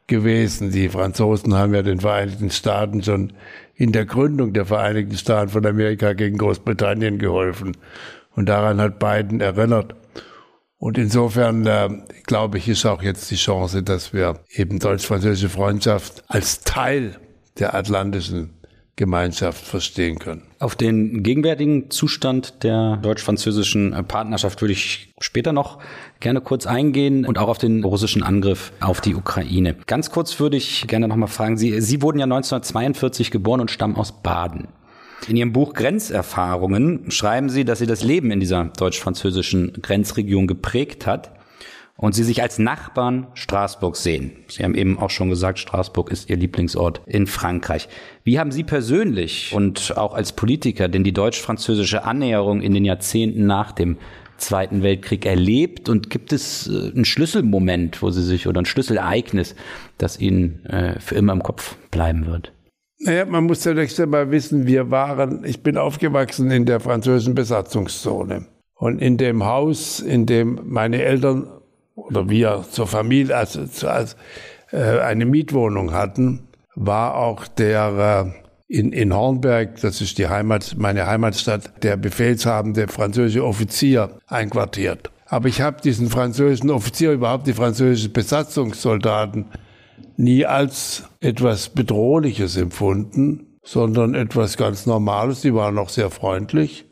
gewesen. 0.05 0.71
Die 0.71 0.87
Franzosen 0.87 1.55
haben 1.55 1.73
ja 1.73 1.81
den 1.81 1.99
Vereinigten 1.99 2.51
Staaten 2.51 3.03
schon 3.03 3.33
in 3.75 3.91
der 3.91 4.05
Gründung 4.05 4.53
der 4.53 4.65
Vereinigten 4.65 5.17
Staaten 5.17 5.49
von 5.49 5.65
Amerika 5.65 6.13
gegen 6.13 6.37
Großbritannien 6.37 7.17
geholfen. 7.17 7.75
Und 8.35 8.47
daran 8.47 8.79
hat 8.79 8.99
Biden 8.99 9.41
erinnert. 9.41 9.95
Und 10.77 10.99
insofern 10.99 11.65
äh, 11.65 11.89
glaube 12.27 12.59
ich, 12.59 12.69
ist 12.69 12.85
auch 12.85 13.01
jetzt 13.01 13.29
die 13.31 13.35
Chance, 13.35 13.81
dass 13.81 14.13
wir 14.13 14.39
eben 14.51 14.77
deutsch-französische 14.77 15.49
Freundschaft 15.49 16.23
als 16.27 16.61
Teil 16.61 17.19
der 17.57 17.73
atlantischen 17.73 18.56
Gemeinschaft 18.97 19.63
verstehen 19.63 20.17
können. 20.17 20.41
Auf 20.59 20.75
den 20.75 21.21
gegenwärtigen 21.21 21.91
Zustand 21.91 22.63
der 22.63 22.97
deutsch-französischen 22.97 23.91
Partnerschaft 24.07 24.59
würde 24.59 24.73
ich 24.73 25.13
später 25.19 25.53
noch 25.53 25.77
gerne 26.19 26.41
kurz 26.41 26.65
eingehen 26.65 27.23
und 27.25 27.37
auch 27.37 27.47
auf 27.47 27.59
den 27.59 27.83
russischen 27.83 28.23
Angriff 28.23 28.73
auf 28.79 28.99
die 28.99 29.13
Ukraine. 29.13 29.75
Ganz 29.85 30.09
kurz 30.09 30.39
würde 30.39 30.57
ich 30.57 30.87
gerne 30.87 31.07
noch 31.07 31.15
mal 31.15 31.27
fragen, 31.27 31.57
Sie, 31.57 31.79
Sie 31.79 32.01
wurden 32.01 32.17
ja 32.17 32.25
1942 32.25 33.29
geboren 33.29 33.61
und 33.61 33.69
stammen 33.69 33.95
aus 33.95 34.23
Baden. 34.23 34.67
In 35.27 35.37
Ihrem 35.37 35.53
Buch 35.53 35.73
Grenzerfahrungen 35.73 37.11
schreiben 37.11 37.49
Sie, 37.49 37.65
dass 37.65 37.77
Sie 37.79 37.87
das 37.87 38.03
Leben 38.03 38.31
in 38.31 38.39
dieser 38.39 38.65
deutsch-französischen 38.65 39.73
Grenzregion 39.81 40.47
geprägt 40.47 41.05
hat 41.05 41.36
und 41.97 42.13
sie 42.13 42.23
sich 42.23 42.41
als 42.41 42.59
Nachbarn 42.59 43.27
Straßburg 43.33 43.95
sehen. 43.95 44.31
Sie 44.47 44.63
haben 44.63 44.75
eben 44.75 44.99
auch 44.99 45.09
schon 45.09 45.29
gesagt, 45.29 45.59
Straßburg 45.59 46.11
ist 46.11 46.29
Ihr 46.29 46.37
Lieblingsort 46.37 47.01
in 47.05 47.27
Frankreich. 47.27 47.89
Wie 48.23 48.39
haben 48.39 48.51
Sie 48.51 48.63
persönlich 48.63 49.51
und 49.53 49.97
auch 49.97 50.13
als 50.13 50.31
Politiker 50.31 50.87
denn 50.87 51.03
die 51.03 51.13
deutsch-französische 51.13 52.03
Annäherung 52.03 52.61
in 52.61 52.73
den 52.73 52.85
Jahrzehnten 52.85 53.45
nach 53.45 53.71
dem 53.71 53.97
Zweiten 54.37 54.83
Weltkrieg 54.83 55.25
erlebt 55.25 55.89
und 55.89 56.11
gibt 56.11 56.31
es 56.31 56.67
äh, 56.67 56.91
einen 56.93 57.05
Schlüsselmoment, 57.05 58.03
wo 58.03 58.11
Sie 58.11 58.23
sich 58.23 58.47
oder 58.47 58.61
ein 58.61 58.65
Schlüsselereignis, 58.65 59.55
das 59.97 60.19
Ihnen 60.19 60.63
äh, 60.67 60.99
für 60.99 61.15
immer 61.15 61.33
im 61.33 61.41
Kopf 61.41 61.75
bleiben 61.89 62.27
wird? 62.27 62.53
Naja, 62.99 63.25
man 63.25 63.45
muss 63.45 63.61
zunächst 63.61 63.99
einmal 63.99 64.29
wissen, 64.31 64.67
wir 64.67 64.91
waren, 64.91 65.43
ich 65.43 65.61
bin 65.61 65.77
aufgewachsen 65.77 66.51
in 66.51 66.65
der 66.65 66.79
französischen 66.79 67.35
Besatzungszone. 67.35 68.45
Und 68.75 68.99
in 68.99 69.17
dem 69.17 69.43
Haus, 69.43 69.99
in 69.99 70.27
dem 70.27 70.59
meine 70.65 71.01
Eltern 71.01 71.47
oder 71.97 72.29
wir 72.29 72.63
zur 72.71 72.87
Familie, 72.87 73.35
also 73.35 73.61
als, 73.87 74.15
äh, 74.71 74.99
eine 74.99 75.25
Mietwohnung 75.25 75.91
hatten, 75.91 76.47
war 76.75 77.15
auch 77.15 77.47
der 77.47 78.31
äh, 78.33 78.47
in, 78.69 78.91
in 78.91 79.13
Hornberg, 79.13 79.81
das 79.81 80.01
ist 80.01 80.17
die 80.17 80.27
Heimat, 80.27 80.75
meine 80.77 81.07
Heimatstadt, 81.07 81.83
der 81.83 81.97
befehlshabende 81.97 82.87
französische 82.87 83.45
Offizier 83.45 84.19
einquartiert. 84.27 85.09
Aber 85.25 85.47
ich 85.47 85.61
habe 85.61 85.81
diesen 85.81 86.09
französischen 86.09 86.69
Offizier, 86.69 87.11
überhaupt 87.11 87.47
die 87.47 87.53
französischen 87.53 88.13
Besatzungssoldaten, 88.13 89.45
nie 90.17 90.45
als 90.45 91.03
etwas 91.19 91.69
Bedrohliches 91.69 92.57
empfunden, 92.57 93.57
sondern 93.63 94.15
etwas 94.15 94.57
ganz 94.57 94.85
Normales. 94.85 95.41
Die 95.41 95.53
waren 95.53 95.77
auch 95.77 95.89
sehr 95.89 96.09
freundlich 96.09 96.85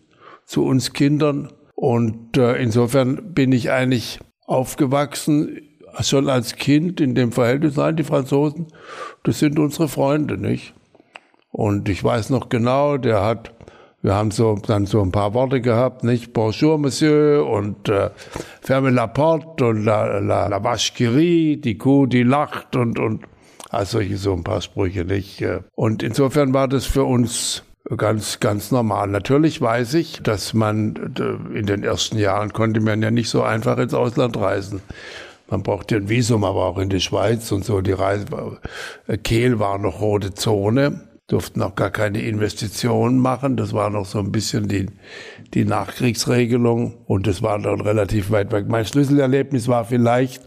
zu 0.46 0.66
uns 0.66 0.94
Kindern. 0.94 1.52
Und 1.76 2.38
äh, 2.38 2.56
insofern 2.56 3.34
bin 3.34 3.52
ich 3.52 3.72
eigentlich 3.72 4.20
aufgewachsen, 4.46 5.62
schon 6.02 6.30
als 6.30 6.56
Kind 6.56 7.02
in 7.02 7.16
dem 7.16 7.32
Verhältnis, 7.32 7.78
nein, 7.78 7.96
die 7.96 8.04
Franzosen, 8.04 8.68
das 9.24 9.40
sind 9.40 9.60
unsere 9.60 9.88
Freunde, 9.88 10.38
nicht? 10.38 10.74
Und 11.52 11.88
ich 11.88 12.04
weiß 12.04 12.32
noch 12.32 12.50
genau, 12.50 12.98
der 12.98 13.24
hat, 13.24 13.54
wir 14.02 14.14
haben 14.14 14.32
so 14.32 14.56
dann 14.56 14.86
so 14.86 15.02
ein 15.02 15.12
paar 15.12 15.34
Worte 15.34 15.62
gehabt, 15.62 16.04
nicht? 16.04 16.34
Bonjour, 16.34 16.78
Monsieur 16.78 17.48
und 17.48 17.88
äh, 17.88 18.10
ferme 18.62 18.90
la 18.90 19.08
porte 19.08 19.68
und 19.68 19.86
la, 19.86 20.20
la, 20.20 20.48
la 20.48 20.64
vache 20.64 20.94
qui 20.94 21.06
rit, 21.06 21.66
die 21.66 21.78
Kuh, 21.78 22.06
die 22.06 22.24
lacht 22.24 22.76
und, 22.76 23.00
und 23.00 23.24
also 23.70 23.98
solche 23.98 24.18
so 24.18 24.34
ein 24.34 24.44
paar 24.44 24.62
Sprüche, 24.62 25.06
nicht? 25.06 25.44
Und 25.76 26.04
insofern 26.04 26.54
war 26.54 26.68
das 26.68 26.86
für 26.86 27.06
uns 27.06 27.64
ganz, 27.98 28.40
ganz 28.40 28.72
normal. 28.72 29.08
Natürlich 29.08 29.62
weiß 29.62 29.94
ich, 29.96 30.22
dass 30.24 30.54
man 30.54 31.14
in 31.54 31.66
den 31.66 31.84
ersten 31.84 32.18
Jahren 32.18 32.52
konnte 32.52 32.82
man 32.82 33.02
ja 33.02 33.12
nicht 33.12 33.30
so 33.30 33.44
einfach 33.44 33.78
ins 33.78 33.94
Ausland 33.94 34.38
reisen. 34.38 34.82
Man 35.48 35.62
brauchte 35.62 35.96
ein 35.96 36.10
Visum, 36.10 36.44
aber 36.44 36.66
auch 36.66 36.80
in 36.80 36.90
die 36.90 37.00
Schweiz 37.00 37.52
und 37.52 37.64
so. 37.64 37.82
Die 37.82 37.92
Reise, 37.92 38.26
äh, 39.08 39.18
Kehl 39.18 39.60
war 39.60 39.78
noch 39.78 40.02
rote 40.02 40.34
Zone, 40.34 41.02
durften 41.28 41.62
auch 41.62 41.76
gar 41.76 41.92
keine 41.92 42.22
Investitionen 42.22 43.20
machen. 43.20 43.56
Das 43.56 43.72
war 43.72 43.92
noch 43.92 44.06
so 44.06 44.18
ein 44.18 44.32
bisschen 44.32 44.68
die, 44.68 44.88
die 45.54 45.66
Nachkriegsregelung 45.66 46.96
und 47.06 47.28
das 47.28 47.44
war 47.44 47.60
dann 47.60 47.82
relativ 47.82 48.32
weit 48.32 48.52
weg. 48.52 48.66
Mein 48.68 48.86
Schlüsselerlebnis 48.86 49.68
war 49.68 49.86
vielleicht, 49.86 50.42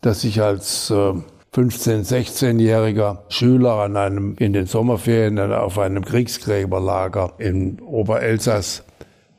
dass 0.00 0.24
ich 0.24 0.40
als 0.40 0.88
äh, 0.88 1.12
15-, 1.58 2.06
16-jähriger 2.06 3.18
Schüler 3.30 3.80
an 3.80 3.96
einem, 3.96 4.36
in 4.38 4.52
den 4.52 4.66
Sommerferien 4.66 5.40
auf 5.40 5.76
einem 5.76 6.04
Kriegsgräberlager 6.04 7.32
in 7.38 7.80
Oberelsass 7.80 8.84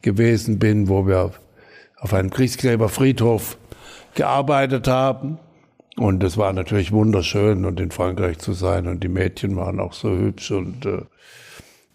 gewesen 0.01 0.59
bin, 0.59 0.89
wo 0.89 1.07
wir 1.07 1.31
auf 1.97 2.13
einem 2.13 2.29
Kriegsgräberfriedhof 2.29 3.57
gearbeitet 4.15 4.89
haben. 4.89 5.39
Und 5.95 6.21
es 6.25 6.35
war 6.35 6.51
natürlich 6.51 6.91
wunderschön 6.91 7.63
und 7.63 7.79
in 7.79 7.89
Frankreich 7.89 8.39
zu 8.39 8.51
sein 8.51 8.87
und 8.87 9.01
die 9.01 9.07
Mädchen 9.07 9.55
waren 9.55 9.79
auch 9.79 9.93
so 9.93 10.09
hübsch 10.09 10.51
und 10.51 10.85
äh, 10.85 11.03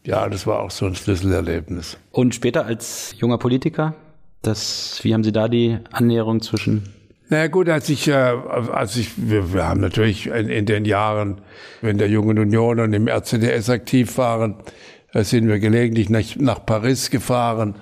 ja, 0.07 0.27
das 0.31 0.47
war 0.47 0.61
auch 0.61 0.71
so 0.71 0.87
ein 0.87 0.95
Schlüsselerlebnis. 0.95 1.99
Und 2.13 2.35
später 2.35 2.65
als 2.65 3.15
junger 3.19 3.37
Politiker, 3.37 3.95
das, 4.41 5.01
wie 5.03 5.13
haben 5.13 5.25
Sie 5.25 5.33
da 5.33 5.49
die 5.49 5.79
Annäherung 5.93 6.41
zwischen 6.41 6.95
naja, 7.35 7.49
gut, 7.49 7.69
als 7.69 7.89
ich, 7.89 8.07
äh, 8.07 8.13
als 8.13 8.97
ich, 8.97 9.11
wir, 9.17 9.53
wir 9.53 9.67
haben 9.69 9.81
natürlich 9.81 10.29
in, 10.29 10.49
in, 10.49 10.67
den 10.67 10.85
Jahren, 10.85 11.41
wenn 11.81 11.99
der 11.99 12.09
Jungen 12.09 12.39
Union 12.39 12.79
und 12.79 12.93
im 12.93 13.09
RCDS 13.09 13.71
aktiv 13.71 14.17
waren, 14.19 14.55
äh, 15.13 15.25
sind 15.25 15.49
wir 15.49 15.59
gelegentlich 15.59 16.09
nach, 16.09 16.37
nach 16.37 16.65
Paris 16.65 17.11
gefahren 17.11 17.75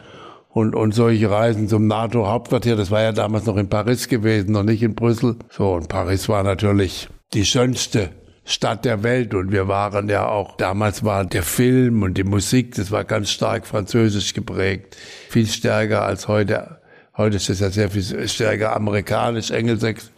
und, 0.48 0.74
und 0.74 0.94
solche 0.94 1.30
Reisen 1.30 1.68
zum 1.68 1.86
NATO-Hauptquartier, 1.86 2.76
das 2.76 2.90
war 2.90 3.02
ja 3.02 3.12
damals 3.12 3.44
noch 3.44 3.58
in 3.58 3.68
Paris 3.68 4.08
gewesen, 4.08 4.52
noch 4.52 4.62
nicht 4.62 4.82
in 4.82 4.94
Brüssel. 4.94 5.36
So, 5.50 5.74
und 5.74 5.90
Paris 5.90 6.30
war 6.30 6.42
natürlich 6.42 7.10
die 7.34 7.44
schönste 7.44 8.08
Stadt 8.46 8.86
der 8.86 9.02
Welt 9.02 9.34
und 9.34 9.52
wir 9.52 9.68
waren 9.68 10.08
ja 10.08 10.28
auch, 10.28 10.56
damals 10.56 11.04
war 11.04 11.26
der 11.26 11.42
Film 11.42 12.02
und 12.02 12.16
die 12.16 12.24
Musik, 12.24 12.74
das 12.76 12.90
war 12.90 13.04
ganz 13.04 13.28
stark 13.28 13.66
französisch 13.66 14.32
geprägt, 14.32 14.96
viel 15.28 15.46
stärker 15.46 16.06
als 16.06 16.26
heute 16.26 16.78
Heute 17.16 17.36
ist 17.36 17.50
es 17.50 17.60
ja 17.60 17.68
sehr 17.68 17.90
viel 17.90 18.26
stärker 18.26 18.74
amerikanisch, 18.74 19.50
engelsächsisch. 19.50 20.10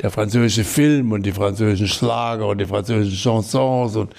Der 0.00 0.10
französische 0.10 0.64
Film 0.64 1.12
und 1.12 1.24
die 1.24 1.32
französischen 1.32 1.86
Schlager 1.86 2.48
und 2.48 2.58
die 2.58 2.66
französischen 2.66 3.16
Chansons 3.16 3.94
und 3.94 4.12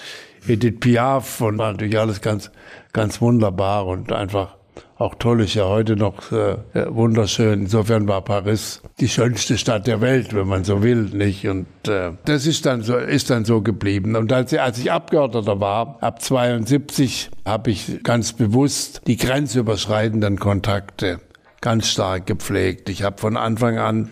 Edith 0.48 0.80
Piaf 0.80 1.42
und 1.42 1.58
war 1.58 1.74
natürlich 1.74 2.00
alles 2.00 2.22
ganz, 2.22 2.52
ganz 2.94 3.20
wunderbar 3.20 3.88
und 3.88 4.14
einfach 4.14 4.56
auch 4.98 5.16
toll 5.16 5.42
ist 5.42 5.56
ja 5.56 5.66
heute 5.66 5.98
noch 5.98 6.32
äh, 6.32 6.56
wunderschön. 6.88 7.64
Insofern 7.64 8.08
war 8.08 8.22
Paris 8.22 8.82
die 9.02 9.10
schönste 9.10 9.58
Stadt 9.58 9.86
der 9.86 10.00
Welt, 10.00 10.34
wenn 10.34 10.48
man 10.48 10.64
so 10.64 10.82
will, 10.82 11.10
nicht? 11.12 11.46
Und 11.48 11.66
äh, 11.88 12.12
das 12.24 12.46
ist 12.46 12.66
dann 12.66 12.84
so, 12.84 12.96
ist 12.96 13.30
dann 13.30 13.44
so 13.44 13.62
geblieben. 13.62 14.16
Und 14.16 14.32
als, 14.32 14.54
als 14.54 14.78
ich 14.78 14.92
Abgeordneter 14.92 15.60
war, 15.60 15.98
ab 16.00 16.22
72, 16.22 17.32
habe 17.46 17.72
ich 17.72 18.02
ganz 18.04 18.32
bewusst 18.32 19.02
die 19.06 19.18
grenzüberschreitenden 19.18 20.40
Kontakte 20.40 21.20
ganz 21.64 21.88
stark 21.88 22.28
gepflegt. 22.28 22.90
Ich 22.90 23.04
habe 23.04 23.18
von 23.18 23.38
Anfang 23.38 23.78
an, 23.78 24.10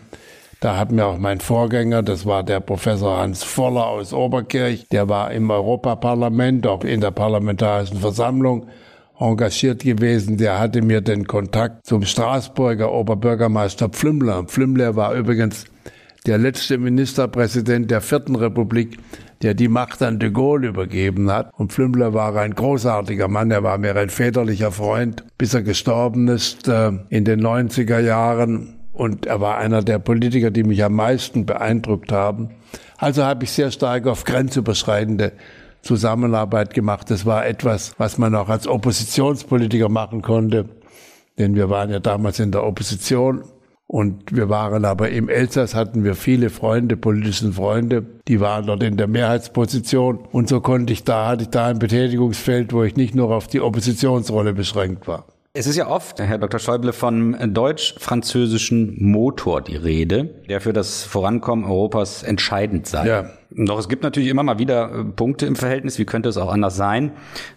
da 0.61 0.77
hat 0.77 0.91
mir 0.91 1.05
auch 1.05 1.17
mein 1.17 1.41
Vorgänger, 1.41 2.01
das 2.01 2.25
war 2.25 2.43
der 2.43 2.61
Professor 2.61 3.17
Hans 3.17 3.43
Voller 3.43 3.87
aus 3.87 4.13
Oberkirch, 4.13 4.87
der 4.89 5.09
war 5.09 5.31
im 5.31 5.49
Europaparlament, 5.49 6.65
auch 6.65 6.85
in 6.85 7.01
der 7.01 7.11
Parlamentarischen 7.11 7.97
Versammlung 7.97 8.67
engagiert 9.19 9.83
gewesen. 9.83 10.37
Der 10.37 10.59
hatte 10.59 10.81
mir 10.81 11.01
den 11.01 11.27
Kontakt 11.27 11.85
zum 11.85 12.05
Straßburger 12.05 12.91
Oberbürgermeister 12.91 13.89
Pflümmler. 13.89 14.43
Pflümmler 14.45 14.95
war 14.95 15.13
übrigens 15.13 15.65
der 16.25 16.37
letzte 16.37 16.77
Ministerpräsident 16.77 17.91
der 17.91 17.99
Vierten 17.99 18.35
Republik, 18.35 18.97
der 19.41 19.53
die 19.53 19.67
Macht 19.67 20.01
an 20.01 20.19
de 20.19 20.29
Gaulle 20.29 20.67
übergeben 20.67 21.31
hat. 21.31 21.51
Und 21.57 21.73
Flümbler 21.73 22.13
war 22.13 22.35
ein 22.35 22.53
großartiger 22.53 23.27
Mann, 23.27 23.51
er 23.51 23.63
war 23.63 23.77
mir 23.77 23.95
ein 23.95 24.09
väterlicher 24.09 24.71
Freund, 24.71 25.23
bis 25.37 25.53
er 25.53 25.63
gestorben 25.63 26.27
ist 26.27 26.67
äh, 26.67 26.91
in 27.09 27.25
den 27.25 27.41
90er 27.41 27.99
Jahren. 27.99 28.77
Und 28.93 29.25
er 29.25 29.41
war 29.41 29.57
einer 29.57 29.81
der 29.81 29.99
Politiker, 29.99 30.51
die 30.51 30.63
mich 30.63 30.83
am 30.83 30.93
meisten 30.93 31.45
beeindruckt 31.45 32.11
haben. 32.11 32.49
Also 32.97 33.23
habe 33.23 33.45
ich 33.45 33.51
sehr 33.51 33.71
stark 33.71 34.05
auf 34.05 34.25
grenzüberschreitende 34.25 35.31
Zusammenarbeit 35.81 36.73
gemacht. 36.73 37.09
Das 37.09 37.25
war 37.25 37.45
etwas, 37.45 37.93
was 37.97 38.17
man 38.17 38.35
auch 38.35 38.49
als 38.49 38.67
Oppositionspolitiker 38.67 39.89
machen 39.89 40.21
konnte. 40.21 40.65
Denn 41.39 41.55
wir 41.55 41.69
waren 41.69 41.89
ja 41.89 41.99
damals 41.99 42.39
in 42.39 42.51
der 42.51 42.63
Opposition 42.63 43.43
und 43.91 44.33
wir 44.33 44.47
waren 44.47 44.85
aber 44.85 45.09
im 45.09 45.27
Elsass 45.27 45.75
hatten 45.75 46.05
wir 46.05 46.15
viele 46.15 46.49
Freunde, 46.49 46.95
politischen 46.95 47.51
Freunde, 47.51 48.05
die 48.25 48.39
waren 48.39 48.65
dort 48.65 48.83
in 48.83 48.95
der 48.95 49.07
Mehrheitsposition. 49.07 50.19
Und 50.31 50.47
so 50.47 50.61
konnte 50.61 50.93
ich 50.93 51.03
da, 51.03 51.27
hatte 51.27 51.43
ich 51.43 51.49
da 51.49 51.67
ein 51.67 51.77
Betätigungsfeld, 51.77 52.71
wo 52.71 52.83
ich 52.83 52.95
nicht 52.95 53.15
nur 53.15 53.35
auf 53.35 53.47
die 53.47 53.59
Oppositionsrolle 53.59 54.53
beschränkt 54.53 55.09
war. 55.09 55.25
Es 55.53 55.67
ist 55.67 55.75
ja 55.75 55.89
oft, 55.89 56.17
Herr 56.21 56.37
Dr. 56.37 56.61
Schäuble, 56.61 56.93
vom 56.93 57.35
deutsch-französischen 57.53 58.95
Motor 59.03 59.59
die 59.59 59.75
Rede, 59.75 60.29
der 60.47 60.61
für 60.61 60.71
das 60.71 61.03
Vorankommen 61.03 61.65
Europas 61.65 62.23
entscheidend 62.23 62.87
sei. 62.87 63.05
Ja. 63.05 63.29
Doch 63.49 63.77
es 63.77 63.89
gibt 63.89 64.01
natürlich 64.01 64.29
immer 64.29 64.43
mal 64.43 64.59
wieder 64.59 64.99
äh, 64.99 65.03
Punkte 65.03 65.47
im 65.47 65.57
Verhältnis, 65.57 65.99
wie 65.99 66.05
könnte 66.05 66.29
es 66.29 66.37
auch 66.37 66.53
anders 66.53 66.77
sein, 66.77 67.11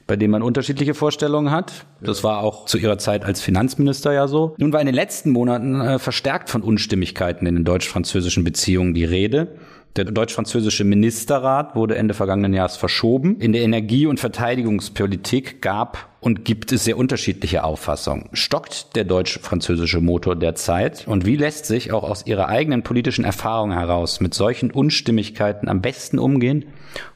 bei 0.09 0.17
denen 0.17 0.33
man 0.33 0.43
unterschiedliche 0.43 0.95
Vorstellungen 0.95 1.53
hat. 1.53 1.87
Das 2.01 2.25
war 2.25 2.41
auch 2.41 2.65
zu 2.65 2.79
Ihrer 2.79 2.99
Zeit 2.99 3.25
als 3.25 3.41
Finanzminister 3.41 4.13
ja 4.13 4.27
so. 4.27 4.57
Nun 4.59 4.73
war 4.73 4.81
in 4.81 4.87
den 4.87 4.95
letzten 4.97 5.31
Monaten 5.31 5.81
äh, 5.81 6.01
verstärkt 6.01 6.51
von 6.51 6.63
Unstimmigkeiten 6.63 7.47
in 7.47 7.55
den 7.55 7.65
deutsch-französischen 7.65 8.43
Beziehungen 8.43 8.95
die 8.95 9.05
Rede. 9.05 9.55
Der 9.95 10.07
deutsch-französische 10.07 10.83
Ministerrat 10.83 11.77
wurde 11.77 11.95
Ende 11.95 12.15
vergangenen 12.15 12.55
Jahres 12.55 12.77
verschoben. 12.77 13.39
In 13.39 13.53
der 13.53 13.63
Energie- 13.63 14.07
und 14.07 14.19
Verteidigungspolitik 14.19 15.63
gab 15.63 16.09
und 16.25 16.47
gibt 16.47 16.73
es 16.73 16.85
sehr 16.85 16.97
unterschiedliche 16.97 17.65
Auffassungen. 17.65 18.31
Stockt 18.33 18.97
der 18.97 19.05
deutsch-französische 19.05 20.01
Motor 20.01 20.37
derzeit? 20.37 21.07
Und 21.07 21.27
wie 21.27 21.37
lässt 21.37 21.67
sich 21.67 21.93
auch 21.93 22.03
aus 22.03 22.27
Ihrer 22.27 22.49
eigenen 22.49 22.83
politischen 22.83 23.27
Erfahrung 23.27 23.73
heraus 23.73 24.21
mit 24.21 24.33
solchen 24.33 24.71
Unstimmigkeiten 24.71 25.69
am 25.69 25.83
besten 25.83 26.19
umgehen, 26.19 26.65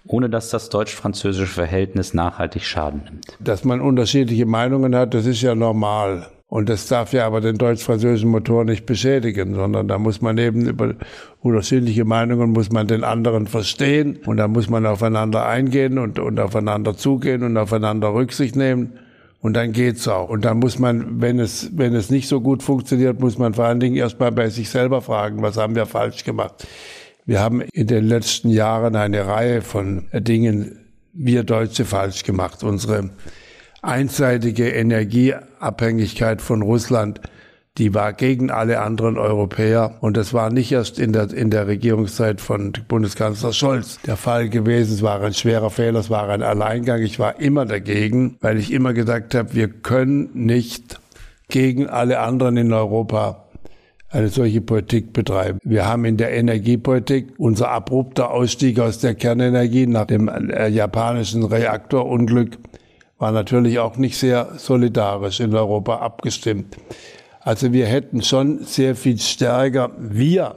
ohne 0.07 0.29
dass 0.29 0.51
das 0.51 0.69
deutsch-französische 0.69 1.47
Verhältnis 1.47 2.13
nachhaltig 2.13 2.65
Schaden 2.65 3.05
nimmt? 3.05 3.27
Dass 3.41 3.65
man 3.65 3.81
unterschiedliche 3.81 4.45
Meinungen 4.45 4.95
hat, 4.95 5.15
das 5.15 5.25
ist 5.25 5.41
ja 5.41 5.55
normal. 5.55 6.27
Und 6.49 6.71
das 6.71 6.87
darf 6.89 7.13
ja 7.13 7.27
aber 7.27 7.43
den 7.43 7.59
deutsch-französischen 7.59 8.31
Motor 8.31 8.65
nicht 8.65 8.87
beschädigen, 8.87 9.55
sondern 9.55 9.87
da 9.87 9.99
muss 9.99 10.23
man 10.23 10.39
eben 10.39 10.67
über 10.67 10.95
unterschiedliche 11.41 12.07
Meinungen 12.07 12.53
muss 12.53 12.73
man 12.73 12.87
den 12.87 13.05
anderen 13.05 13.47
verstehen 13.47 14.19
und 14.25 14.39
da 14.39 14.49
muss 14.49 14.71
man 14.71 14.87
aufeinander 14.87 15.47
eingehen 15.47 15.99
und, 15.99 16.19
und 16.19 16.41
aufeinander 16.41 16.97
zugehen 16.97 17.43
und 17.43 17.57
aufeinander 17.59 18.15
Rücksicht 18.15 18.57
nehmen. 18.57 18.95
Und 19.41 19.55
dann 19.55 19.73
geht's 19.73 20.09
auch. 20.09 20.31
Und 20.31 20.45
dann 20.45 20.59
muss 20.59 20.79
man, 20.79 21.21
wenn 21.21 21.39
es, 21.39 21.71
wenn 21.77 21.95
es 21.95 22.11
nicht 22.11 22.27
so 22.29 22.41
gut 22.41 22.63
funktioniert, 22.63 23.21
muss 23.21 23.39
man 23.39 23.55
vor 23.55 23.67
allen 23.67 23.79
Dingen 23.79 23.95
erstmal 23.95 24.33
bei 24.33 24.49
sich 24.49 24.71
selber 24.71 25.01
fragen, 25.03 25.43
was 25.43 25.59
haben 25.59 25.77
wir 25.77 25.87
falsch 25.87 26.25
gemacht? 26.25 26.67
Wir 27.25 27.41
haben 27.41 27.61
in 27.61 27.87
den 27.87 28.09
letzten 28.09 28.49
Jahren 28.49 28.97
eine 28.97 29.27
Reihe 29.27 29.61
von 29.61 30.07
Dingen, 30.13 30.79
wir 31.13 31.45
Deutsche 31.45 31.85
falsch 31.85 32.25
gemacht. 32.25 32.65
Unsere 32.65 33.11
einseitige 33.83 34.69
Energieabhängigkeit 34.71 36.43
von 36.43 36.63
Russland, 36.63 37.21
die 37.79 37.95
war 37.95 38.13
gegen 38.13 38.51
alle 38.51 38.81
anderen 38.81 39.19
Europäer. 39.19 39.99
Und 40.01 40.17
das 40.17 40.35
war 40.35 40.51
nicht 40.51 40.73
erst 40.73 40.99
in 40.99 41.13
der, 41.13 41.33
in 41.33 41.51
der 41.51 41.69
Regierungszeit 41.69 42.41
von 42.41 42.73
Bundeskanzler 42.89 43.53
Scholz 43.53 44.01
der 44.05 44.17
Fall 44.17 44.49
gewesen. 44.49 44.95
Es 44.95 45.03
war 45.03 45.23
ein 45.23 45.35
schwerer 45.35 45.71
Fehler, 45.71 46.01
es 46.01 46.11
war 46.11 46.29
ein 46.29 46.43
Alleingang. 46.43 47.03
Ich 47.03 47.19
war 47.21 47.39
immer 47.41 47.67
dagegen, 47.67 48.37
weil 48.41 48.59
ich 48.59 48.73
immer 48.73 48.93
gesagt 48.95 49.35
habe, 49.35 49.55
wir 49.55 49.69
können 49.69 50.31
nicht 50.35 51.01
gegen 51.49 51.87
alle 51.87 52.19
anderen 52.19 52.57
in 52.57 52.73
Europa 52.73 53.45
eine 54.11 54.29
solche 54.29 54.61
Politik 54.61 55.13
betreiben. 55.13 55.59
Wir 55.63 55.87
haben 55.87 56.05
in 56.05 56.17
der 56.17 56.33
Energiepolitik 56.33 57.35
unser 57.37 57.71
abrupter 57.71 58.31
Ausstieg 58.31 58.81
aus 58.81 58.99
der 58.99 59.15
Kernenergie 59.15 59.87
nach 59.87 60.07
dem 60.07 60.29
äh, 60.29 60.69
japanischen 60.69 61.45
Reaktorunglück 61.45 62.59
war 63.19 63.33
natürlich 63.33 63.79
auch 63.79 63.97
nicht 63.97 64.17
sehr 64.17 64.53
solidarisch 64.57 65.41
in 65.41 65.55
Europa 65.55 65.97
abgestimmt. 65.97 66.77
Also 67.41 67.73
wir 67.73 67.87
hätten 67.87 68.23
schon 68.23 68.65
sehr 68.65 68.95
viel 68.95 69.19
stärker, 69.19 69.91
wir 69.99 70.55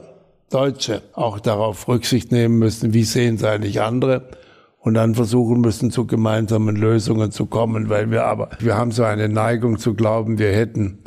Deutsche, 0.50 1.02
auch 1.14 1.40
darauf 1.40 1.88
Rücksicht 1.88 2.30
nehmen 2.30 2.58
müssen, 2.58 2.92
wie 2.92 3.04
sehen 3.04 3.36
es 3.36 3.44
eigentlich 3.44 3.80
andere 3.80 4.28
und 4.80 4.94
dann 4.94 5.14
versuchen 5.14 5.60
müssen, 5.60 5.90
zu 5.90 6.06
gemeinsamen 6.06 6.76
Lösungen 6.76 7.32
zu 7.32 7.46
kommen, 7.46 7.88
weil 7.88 8.10
wir 8.10 8.24
aber, 8.24 8.50
wir 8.58 8.76
haben 8.76 8.92
so 8.92 9.04
eine 9.04 9.28
Neigung 9.28 9.78
zu 9.78 9.94
glauben, 9.94 10.38
wir 10.38 10.52
hätten 10.52 10.98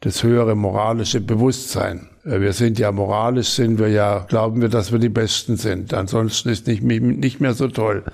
das 0.00 0.22
höhere 0.22 0.54
moralische 0.54 1.20
Bewusstsein. 1.20 2.08
Wir 2.24 2.52
sind 2.52 2.78
ja 2.78 2.92
moralisch, 2.92 3.48
sind 3.48 3.78
wir 3.80 3.88
ja, 3.88 4.24
glauben 4.28 4.60
wir, 4.60 4.68
dass 4.68 4.92
wir 4.92 5.00
die 5.00 5.08
Besten 5.08 5.56
sind. 5.56 5.92
Ansonsten 5.92 6.50
ist 6.50 6.68
nicht, 6.68 6.82
nicht 6.82 7.40
mehr 7.40 7.54
so 7.54 7.66
toll 7.68 8.04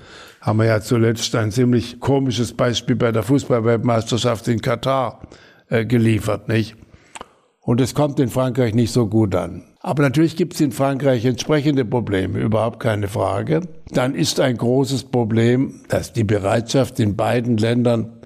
haben 0.49 0.57
wir 0.57 0.65
ja 0.65 0.81
zuletzt 0.81 1.35
ein 1.35 1.51
ziemlich 1.51 1.99
komisches 1.99 2.53
Beispiel 2.53 2.95
bei 2.95 3.11
der 3.11 3.21
Fußballweltmeisterschaft 3.21 4.47
in 4.47 4.59
Katar 4.59 5.21
äh, 5.69 5.85
geliefert, 5.85 6.47
nicht? 6.47 6.75
Und 7.61 7.79
es 7.79 7.93
kommt 7.93 8.19
in 8.19 8.29
Frankreich 8.29 8.73
nicht 8.73 8.91
so 8.91 9.05
gut 9.05 9.35
an. 9.35 9.63
Aber 9.79 10.01
natürlich 10.01 10.35
gibt 10.35 10.55
es 10.55 10.61
in 10.61 10.71
Frankreich 10.71 11.23
entsprechende 11.25 11.85
Probleme, 11.85 12.39
überhaupt 12.39 12.79
keine 12.79 13.07
Frage. 13.07 13.61
Dann 13.91 14.15
ist 14.15 14.39
ein 14.39 14.57
großes 14.57 15.03
Problem, 15.03 15.81
dass 15.87 16.13
die 16.13 16.23
Bereitschaft 16.23 16.99
in 16.99 17.15
beiden 17.15 17.57
Ländern, 17.57 18.23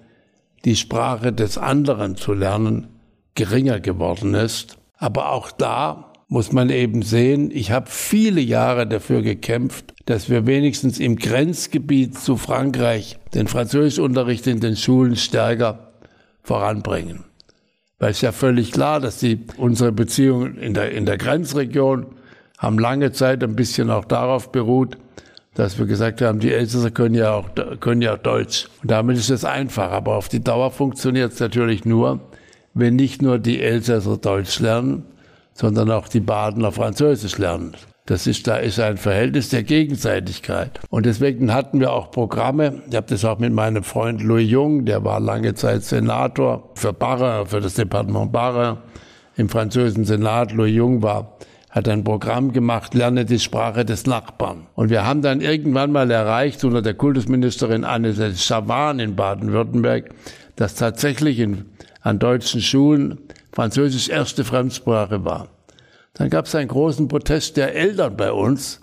die 0.64 0.78
Sprache 0.78 1.34
des 1.34 1.58
anderen 1.58 2.16
zu 2.16 2.32
lernen, 2.32 2.88
geringer 3.36 3.82
geworden 3.82 4.34
ist. 4.34 4.78
Aber 4.98 5.34
auch 5.34 5.52
da 5.52 6.14
muss 6.30 6.54
man 6.54 6.70
eben 6.70 7.02
sehen, 7.02 7.52
ich 7.54 7.72
habe 7.72 7.88
viele 7.90 8.40
Jahre 8.40 8.88
dafür 8.88 9.22
gekämpft, 9.22 9.93
dass 10.06 10.30
wir 10.30 10.46
wenigstens 10.46 11.00
im 11.00 11.16
Grenzgebiet 11.16 12.18
zu 12.18 12.38
Frankreich 12.38 13.18
den 13.34 13.48
Französischunterricht 13.48 14.48
in 14.48 14.60
den 14.60 14.76
Schulen 14.76 15.16
stärker 15.16 15.94
voranbringen. 16.42 17.24
Weil 18.00 18.12
es 18.12 18.22
ja 18.22 18.32
völlig 18.34 18.72
klar, 18.72 19.00
dass 19.00 19.20
die, 19.20 19.40
unsere 19.58 19.92
Beziehungen 19.92 20.58
in 20.58 20.74
der, 20.74 20.92
in 20.92 21.06
der 21.06 21.18
Grenzregion 21.18 22.08
haben 22.58 22.80
lange 22.80 23.12
Zeit 23.12 23.44
ein 23.44 23.56
bisschen 23.56 23.90
auch 23.90 24.06
darauf 24.06 24.52
beruht, 24.52 24.98
dass 25.54 25.78
wir 25.78 25.86
gesagt 25.86 26.22
haben, 26.22 26.40
die 26.40 26.52
Elsässer 26.52 26.92
können 26.92 27.16
ja 27.16 27.34
auch, 27.34 27.50
können 27.80 28.02
ja 28.02 28.18
Deutsch. 28.18 28.68
Und 28.82 28.92
damit 28.92 29.18
ist 29.18 29.30
es 29.30 29.46
einfach. 29.46 29.92
Aber 29.92 30.16
auf 30.16 30.28
die 30.28 30.44
Dauer 30.44 30.72
funktioniert 30.72 31.34
es 31.34 31.40
natürlich 31.40 31.86
nur, 31.86 32.20
wenn 32.74 32.96
nicht 32.96 33.22
nur 33.22 33.38
die 33.38 33.62
Elsässer 33.62 34.18
Deutsch 34.18 34.60
lernen, 34.60 35.06
sondern 35.54 35.92
auch 35.92 36.08
die 36.08 36.22
Badener 36.22 36.72
Französisch 36.72 37.38
lernen. 37.38 37.76
Das 38.06 38.28
ist, 38.28 38.48
da 38.48 38.58
ist 38.58 38.82
ein 38.82 38.98
Verhältnis 38.98 39.48
der 39.48 39.64
Gegenseitigkeit. 39.64 40.82
Und 40.90 41.06
deswegen 41.06 41.54
hatten 41.54 41.80
wir 41.80 41.94
auch 41.94 42.12
Programme. 42.12 42.82
Ich 42.90 42.96
habe 42.98 43.08
das 43.08 43.24
auch 43.24 43.40
mit 43.40 43.54
meinem 43.54 43.84
Freund 43.84 44.22
Louis 44.22 44.50
Jung, 44.50 44.84
der 44.84 45.06
war 45.06 45.22
lange 45.22 45.54
Zeit 45.54 45.84
Senator 45.84 46.70
für 46.76 46.92
Barre, 46.92 47.46
für 47.46 47.62
das 47.62 47.76
Departement 47.76 48.30
Barre 48.34 48.80
im 49.38 49.48
französischen 49.48 50.04
Senat. 50.04 50.52
Louis 50.52 50.76
Jung 50.76 51.02
war, 51.02 51.38
hat 51.70 51.88
ein 51.88 52.04
Programm 52.04 52.52
gemacht, 52.52 52.94
lerne 52.94 53.24
die 53.24 53.40
Sprache 53.40 53.86
des 53.86 54.06
Nachbarn. 54.06 54.68
Und 54.76 54.90
wir 54.90 55.06
haben 55.06 55.22
dann 55.22 55.40
irgendwann 55.40 55.94
mal 55.94 56.12
erreicht, 56.12 56.62
unter 56.66 56.82
der 56.82 56.96
Kultusministerin 56.96 57.86
Anne 57.86 58.14
Chavan 58.36 59.00
in 59.00 59.16
Baden-Württemberg, 59.16 60.10
dass 60.58 60.76
tatsächlich 60.76 61.40
in, 61.40 61.68
an 62.02 62.20
deutschen 62.20 62.60
Schulen 62.60 63.18
Französisch 63.54 64.10
erste 64.10 64.44
Fremdsprache 64.44 65.24
war. 65.24 65.53
Dann 66.16 66.30
gab 66.30 66.46
es 66.46 66.54
einen 66.54 66.68
großen 66.68 67.08
Protest 67.08 67.58
der 67.58 67.74
Eltern 67.76 68.16
bei 68.16 68.32
uns, 68.32 68.82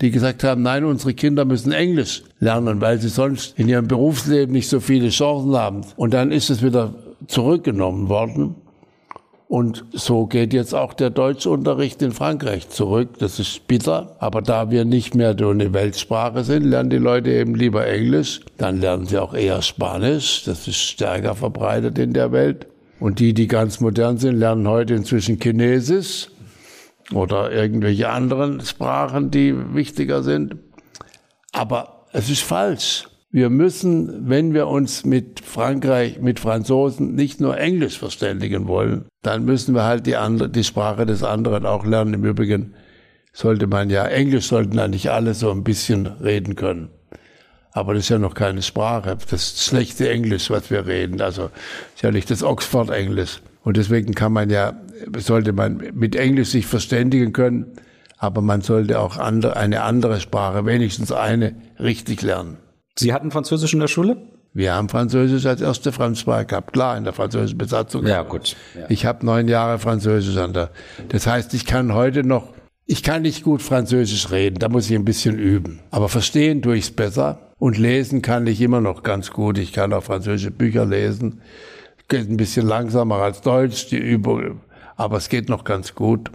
die 0.00 0.10
gesagt 0.10 0.42
haben, 0.42 0.62
nein, 0.62 0.84
unsere 0.84 1.12
Kinder 1.12 1.44
müssen 1.44 1.72
Englisch 1.72 2.22
lernen, 2.40 2.80
weil 2.80 2.98
sie 2.98 3.10
sonst 3.10 3.58
in 3.58 3.68
ihrem 3.68 3.86
Berufsleben 3.86 4.54
nicht 4.54 4.70
so 4.70 4.80
viele 4.80 5.10
Chancen 5.10 5.54
haben. 5.54 5.82
Und 5.96 6.14
dann 6.14 6.32
ist 6.32 6.48
es 6.48 6.62
wieder 6.62 6.94
zurückgenommen 7.26 8.08
worden. 8.08 8.54
Und 9.48 9.84
so 9.92 10.24
geht 10.24 10.54
jetzt 10.54 10.74
auch 10.74 10.94
der 10.94 11.10
Deutschunterricht 11.10 12.00
in 12.00 12.12
Frankreich 12.12 12.70
zurück. 12.70 13.18
Das 13.18 13.38
ist 13.38 13.68
bitter. 13.68 14.16
Aber 14.18 14.40
da 14.40 14.70
wir 14.70 14.86
nicht 14.86 15.14
mehr 15.14 15.36
so 15.38 15.50
eine 15.50 15.74
Weltsprache 15.74 16.42
sind, 16.42 16.64
lernen 16.64 16.88
die 16.88 16.96
Leute 16.96 17.30
eben 17.32 17.54
lieber 17.54 17.86
Englisch. 17.86 18.40
Dann 18.56 18.80
lernen 18.80 19.04
sie 19.04 19.18
auch 19.18 19.34
eher 19.34 19.60
Spanisch. 19.60 20.44
Das 20.46 20.66
ist 20.66 20.78
stärker 20.78 21.34
verbreitet 21.34 21.98
in 21.98 22.14
der 22.14 22.32
Welt. 22.32 22.66
Und 22.98 23.18
die, 23.18 23.34
die 23.34 23.46
ganz 23.46 23.80
modern 23.80 24.16
sind, 24.16 24.38
lernen 24.38 24.66
heute 24.66 24.94
inzwischen 24.94 25.38
Chinesisch 25.38 26.28
oder 27.14 27.52
irgendwelche 27.52 28.10
anderen 28.10 28.60
Sprachen, 28.60 29.30
die 29.30 29.74
wichtiger 29.74 30.22
sind. 30.22 30.56
Aber 31.52 32.06
es 32.12 32.30
ist 32.30 32.42
falsch. 32.42 33.08
Wir 33.30 33.48
müssen, 33.48 34.28
wenn 34.28 34.52
wir 34.52 34.68
uns 34.68 35.06
mit 35.06 35.40
Frankreich, 35.40 36.20
mit 36.20 36.38
Franzosen 36.38 37.14
nicht 37.14 37.40
nur 37.40 37.56
Englisch 37.58 37.98
verständigen 37.98 38.68
wollen, 38.68 39.06
dann 39.22 39.46
müssen 39.46 39.74
wir 39.74 39.84
halt 39.84 40.06
die, 40.06 40.16
andere, 40.16 40.50
die 40.50 40.64
Sprache 40.64 41.06
des 41.06 41.22
anderen 41.22 41.64
auch 41.64 41.86
lernen. 41.86 42.12
Im 42.14 42.24
Übrigen 42.24 42.74
sollte 43.32 43.66
man 43.66 43.88
ja, 43.88 44.04
Englisch 44.04 44.48
sollten 44.48 44.76
ja 44.76 44.86
nicht 44.86 45.10
alle 45.10 45.32
so 45.32 45.50
ein 45.50 45.64
bisschen 45.64 46.06
reden 46.06 46.56
können. 46.56 46.90
Aber 47.72 47.94
das 47.94 48.04
ist 48.04 48.08
ja 48.10 48.18
noch 48.18 48.34
keine 48.34 48.60
Sprache. 48.60 49.16
Das 49.30 49.64
schlechte 49.64 50.10
Englisch, 50.10 50.50
was 50.50 50.70
wir 50.70 50.86
reden. 50.86 51.22
Also 51.22 51.50
ist 51.94 52.02
ja 52.02 52.10
nicht 52.10 52.30
das 52.30 52.42
Oxford-Englisch. 52.42 53.40
Und 53.62 53.76
deswegen 53.76 54.14
kann 54.14 54.32
man 54.32 54.50
ja, 54.50 54.74
sollte 55.18 55.52
man 55.52 55.82
mit 55.94 56.16
Englisch 56.16 56.50
sich 56.50 56.66
verständigen 56.66 57.32
können, 57.32 57.66
aber 58.18 58.40
man 58.40 58.60
sollte 58.60 59.00
auch 59.00 59.16
andere, 59.16 59.56
eine 59.56 59.82
andere 59.82 60.20
Sprache, 60.20 60.66
wenigstens 60.66 61.12
eine, 61.12 61.54
richtig 61.78 62.22
lernen. 62.22 62.58
Sie 62.96 63.12
hatten 63.12 63.30
Französisch 63.30 63.72
in 63.72 63.80
der 63.80 63.88
Schule? 63.88 64.16
Wir 64.54 64.74
haben 64.74 64.88
Französisch 64.88 65.46
als 65.46 65.62
erste 65.62 65.92
Fremdsprache 65.92 66.44
gehabt, 66.44 66.72
klar, 66.74 66.96
in 66.98 67.04
der 67.04 67.14
französischen 67.14 67.56
Besatzung. 67.56 68.06
Ja, 68.06 68.22
gut. 68.22 68.54
Ja. 68.74 68.84
Ich 68.90 69.06
habe 69.06 69.24
neun 69.24 69.48
Jahre 69.48 69.78
Französisch 69.78 70.36
an 70.36 70.52
der. 70.52 70.70
Das 71.08 71.26
heißt, 71.26 71.54
ich 71.54 71.64
kann 71.64 71.94
heute 71.94 72.22
noch, 72.22 72.52
ich 72.84 73.02
kann 73.02 73.22
nicht 73.22 73.44
gut 73.44 73.62
Französisch 73.62 74.30
reden, 74.30 74.58
da 74.58 74.68
muss 74.68 74.90
ich 74.90 74.96
ein 74.96 75.06
bisschen 75.06 75.38
üben. 75.38 75.80
Aber 75.90 76.10
verstehen 76.10 76.60
tue 76.60 76.76
ich 76.76 76.84
es 76.84 76.90
besser 76.90 77.52
und 77.58 77.78
lesen 77.78 78.20
kann 78.20 78.46
ich 78.46 78.60
immer 78.60 78.82
noch 78.82 79.02
ganz 79.02 79.30
gut. 79.30 79.56
Ich 79.56 79.72
kann 79.72 79.92
auch 79.94 80.04
französische 80.04 80.50
Bücher 80.50 80.84
lesen. 80.84 81.40
Geht 82.12 82.28
ein 82.28 82.36
bisschen 82.36 82.66
langsamer 82.66 83.22
als 83.22 83.40
Deutsch, 83.40 83.88
die 83.88 83.96
Übung, 83.96 84.60
aber 84.96 85.16
es 85.16 85.30
geht 85.30 85.48
noch 85.48 85.64
ganz 85.64 85.94
gut. 85.94 86.30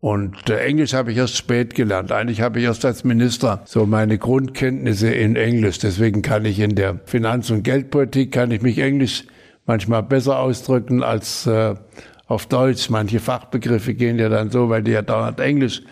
Und 0.00 0.50
äh, 0.50 0.58
Englisch 0.58 0.92
habe 0.92 1.12
ich 1.12 1.18
erst 1.18 1.36
spät 1.36 1.76
gelernt. 1.76 2.10
Eigentlich 2.10 2.40
habe 2.40 2.58
ich 2.58 2.64
erst 2.64 2.84
als 2.84 3.04
Minister 3.04 3.62
so 3.64 3.86
meine 3.86 4.18
Grundkenntnisse 4.18 5.08
in 5.08 5.36
Englisch. 5.36 5.78
Deswegen 5.78 6.20
kann 6.22 6.44
ich 6.44 6.58
in 6.58 6.74
der 6.74 6.98
Finanz- 7.04 7.48
und 7.50 7.62
Geldpolitik, 7.62 8.32
kann 8.32 8.50
ich 8.50 8.60
mich 8.60 8.80
Englisch 8.80 9.22
manchmal 9.66 10.02
besser 10.02 10.40
ausdrücken 10.40 11.04
als 11.04 11.46
äh, 11.46 11.76
auf 12.26 12.46
Deutsch. 12.46 12.90
Manche 12.90 13.20
Fachbegriffe 13.20 13.94
gehen 13.94 14.18
ja 14.18 14.28
dann 14.28 14.50
so, 14.50 14.68
weil 14.68 14.82
die 14.82 14.90
ja 14.90 15.02
dauernd 15.02 15.38
Englisch 15.38 15.82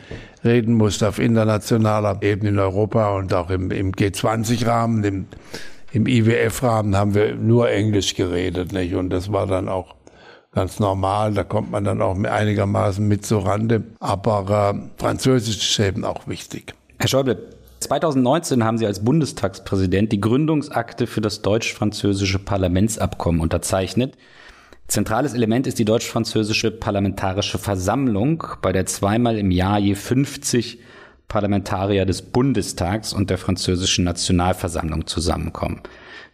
reden 0.43 0.75
musst 0.75 1.05
auf 1.05 1.21
internationaler 1.21 2.19
Ebene 2.23 2.49
in 2.49 2.59
Europa 2.59 3.15
und 3.15 3.33
auch 3.35 3.51
im, 3.51 3.71
im 3.71 3.93
G20-Rahmen, 3.93 5.05
im, 5.05 5.27
im 5.93 6.07
IWF-Rahmen 6.07 6.97
haben 6.97 7.15
wir 7.15 7.35
nur 7.35 7.71
Englisch 7.71 8.15
geredet. 8.15 8.73
Nicht? 8.73 8.95
Und 8.95 9.11
das 9.11 9.33
war 9.33 9.47
dann 9.47 9.69
auch 9.69 9.95
ganz 10.53 10.79
normal. 10.79 11.35
Da 11.35 11.45
kommt 11.45 11.71
man 11.71 11.85
dann 11.85 12.03
auch 12.03 12.17
einigermaßen 12.17 13.07
mit 13.07 13.27
zur 13.27 13.47
Rande. 13.47 13.85
Aber 13.99 14.75
äh, 14.75 15.01
Französisch 15.01 15.71
ist 15.71 15.79
eben 15.87 16.05
auch 16.05 16.27
wichtig. 16.27 16.75
Herr 16.99 17.09
Schäuble, 17.09 17.39
2019 17.81 18.63
haben 18.63 18.79
Sie 18.79 18.87
als 18.87 19.05
Bundestagspräsident 19.05 20.13
die 20.13 20.21
Gründungsakte 20.21 21.07
für 21.07 21.21
das 21.21 21.43
deutsch-französische 21.43 22.39
Parlamentsabkommen 22.39 23.41
unterzeichnet. 23.41 24.17
Zentrales 24.87 25.35
Element 25.35 25.67
ist 25.67 25.79
die 25.79 25.85
deutsch-französische 25.85 26.73
Parlamentarische 26.73 27.59
Versammlung, 27.59 28.45
bei 28.61 28.73
der 28.73 28.87
zweimal 28.87 29.39
im 29.39 29.51
Jahr 29.51 29.79
je 29.79 29.95
50 29.95 30.81
Parlamentarier 31.31 32.05
des 32.05 32.21
Bundestags 32.21 33.15
und 33.15 33.31
der 33.31 33.39
französischen 33.39 34.05
Nationalversammlung 34.05 35.07
zusammenkommen. 35.07 35.81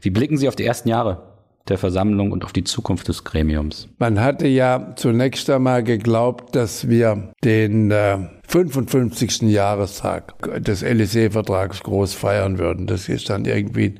Wie 0.00 0.10
blicken 0.10 0.38
Sie 0.38 0.48
auf 0.48 0.56
die 0.56 0.64
ersten 0.64 0.88
Jahre 0.88 1.22
der 1.68 1.78
Versammlung 1.78 2.32
und 2.32 2.44
auf 2.44 2.52
die 2.52 2.64
Zukunft 2.64 3.06
des 3.06 3.22
Gremiums? 3.22 3.88
Man 3.98 4.20
hatte 4.20 4.48
ja 4.48 4.94
zunächst 4.96 5.48
einmal 5.50 5.84
geglaubt, 5.84 6.56
dass 6.56 6.88
wir 6.88 7.30
den 7.44 7.90
äh, 7.90 8.18
55. 8.48 9.42
Jahrestag 9.42 10.34
des 10.62 10.82
Élysée-Vertrags 10.82 11.82
groß 11.82 12.14
feiern 12.14 12.58
würden. 12.58 12.86
Das 12.86 13.08
ist 13.08 13.30
dann 13.30 13.44
irgendwie 13.44 13.96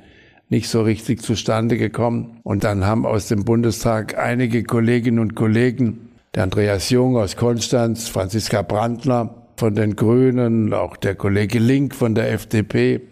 nicht 0.49 0.69
so 0.69 0.83
richtig 0.83 1.23
zustande 1.23 1.77
gekommen. 1.77 2.41
Und 2.43 2.65
dann 2.65 2.87
haben 2.87 3.05
aus 3.05 3.29
dem 3.29 3.45
Bundestag 3.45 4.17
einige 4.17 4.63
Kolleginnen 4.63 5.19
und 5.19 5.35
Kollegen, 5.35 6.09
der 6.35 6.45
Andreas 6.45 6.89
Jung 6.89 7.17
aus 7.17 7.37
Konstanz, 7.37 8.09
Franziska 8.09 8.63
Brandner 8.63 9.46
von 9.57 9.75
den 9.75 9.97
Grünen, 9.97 10.73
auch 10.73 10.97
der 10.97 11.14
Kollege 11.14 11.59
Link 11.59 11.95
von 11.95 12.14
der 12.14 12.33
FDP, 12.33 13.03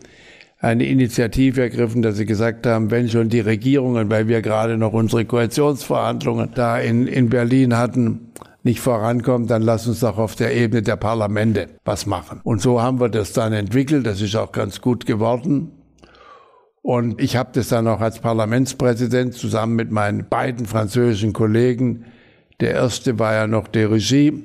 eine 0.58 0.86
Initiative 0.86 1.60
ergriffen, 1.60 2.02
dass 2.02 2.16
sie 2.16 2.26
gesagt 2.26 2.66
haben, 2.66 2.90
wenn 2.90 3.08
schon 3.08 3.28
die 3.28 3.40
Regierungen, 3.40 4.10
weil 4.10 4.28
wir 4.28 4.40
gerade 4.40 4.78
noch 4.78 4.92
unsere 4.92 5.24
Koalitionsverhandlungen 5.24 6.50
da 6.54 6.78
in, 6.78 7.06
in 7.06 7.28
Berlin 7.28 7.76
hatten, 7.76 8.32
nicht 8.62 8.80
vorankommen, 8.80 9.46
dann 9.46 9.60
lass 9.60 9.86
uns 9.86 10.00
doch 10.00 10.16
auf 10.16 10.36
der 10.36 10.56
Ebene 10.56 10.82
der 10.82 10.96
Parlamente 10.96 11.68
was 11.84 12.06
machen. 12.06 12.40
Und 12.44 12.62
so 12.62 12.80
haben 12.80 12.98
wir 12.98 13.10
das 13.10 13.34
dann 13.34 13.52
entwickelt. 13.52 14.06
Das 14.06 14.22
ist 14.22 14.34
auch 14.36 14.52
ganz 14.52 14.80
gut 14.80 15.04
geworden. 15.04 15.70
Und 16.80 17.20
ich 17.20 17.36
habe 17.36 17.50
das 17.52 17.68
dann 17.68 17.86
auch 17.86 18.00
als 18.00 18.20
Parlamentspräsident 18.20 19.34
zusammen 19.34 19.74
mit 19.74 19.90
meinen 19.90 20.28
beiden 20.28 20.64
französischen 20.64 21.34
Kollegen. 21.34 22.06
Der 22.60 22.72
erste 22.72 23.18
war 23.18 23.34
ja 23.34 23.46
noch 23.46 23.68
de 23.68 23.84
Regie 23.84 24.44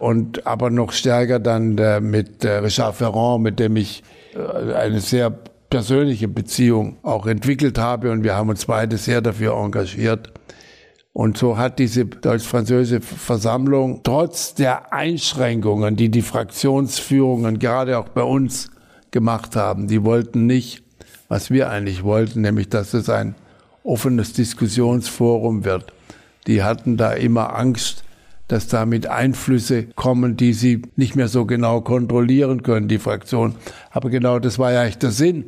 und 0.00 0.46
aber 0.46 0.70
noch 0.70 0.92
stärker 0.92 1.38
dann 1.38 1.76
äh, 1.78 2.00
mit 2.00 2.44
äh, 2.44 2.56
Richard 2.56 2.96
Ferrand, 2.96 3.42
mit 3.42 3.60
dem 3.60 3.76
ich 3.76 4.02
äh, 4.34 4.72
eine 4.72 5.00
sehr 5.00 5.30
persönliche 5.68 6.26
Beziehung 6.26 6.96
auch 7.02 7.26
entwickelt 7.26 7.78
habe 7.78 8.10
und 8.10 8.24
wir 8.24 8.34
haben 8.34 8.48
uns 8.48 8.64
beide 8.64 8.96
sehr 8.96 9.20
dafür 9.20 9.54
engagiert. 9.54 10.32
Und 11.12 11.36
so 11.36 11.58
hat 11.58 11.78
diese 11.78 12.06
deutsch-französische 12.06 13.02
Versammlung 13.02 14.00
trotz 14.02 14.54
der 14.54 14.92
Einschränkungen, 14.92 15.96
die 15.96 16.08
die 16.08 16.22
Fraktionsführungen 16.22 17.58
gerade 17.58 17.98
auch 17.98 18.08
bei 18.08 18.22
uns 18.22 18.70
gemacht 19.10 19.54
haben, 19.54 19.86
die 19.86 20.02
wollten 20.02 20.46
nicht, 20.46 20.82
was 21.28 21.50
wir 21.50 21.68
eigentlich 21.68 22.04
wollten, 22.04 22.40
nämlich 22.40 22.70
dass 22.70 22.94
es 22.94 23.10
ein 23.10 23.34
offenes 23.84 24.32
Diskussionsforum 24.32 25.64
wird. 25.64 25.92
Die 26.46 26.62
hatten 26.62 26.96
da 26.96 27.12
immer 27.12 27.54
Angst, 27.54 28.04
dass 28.50 28.66
damit 28.66 29.06
Einflüsse 29.06 29.84
kommen, 29.94 30.36
die 30.36 30.54
sie 30.54 30.82
nicht 30.96 31.14
mehr 31.14 31.28
so 31.28 31.44
genau 31.44 31.82
kontrollieren 31.82 32.64
können, 32.64 32.88
die 32.88 32.98
Fraktion. 32.98 33.54
Aber 33.92 34.10
genau 34.10 34.40
das 34.40 34.58
war 34.58 34.72
ja 34.72 34.80
eigentlich 34.80 34.98
der 34.98 35.12
Sinn, 35.12 35.44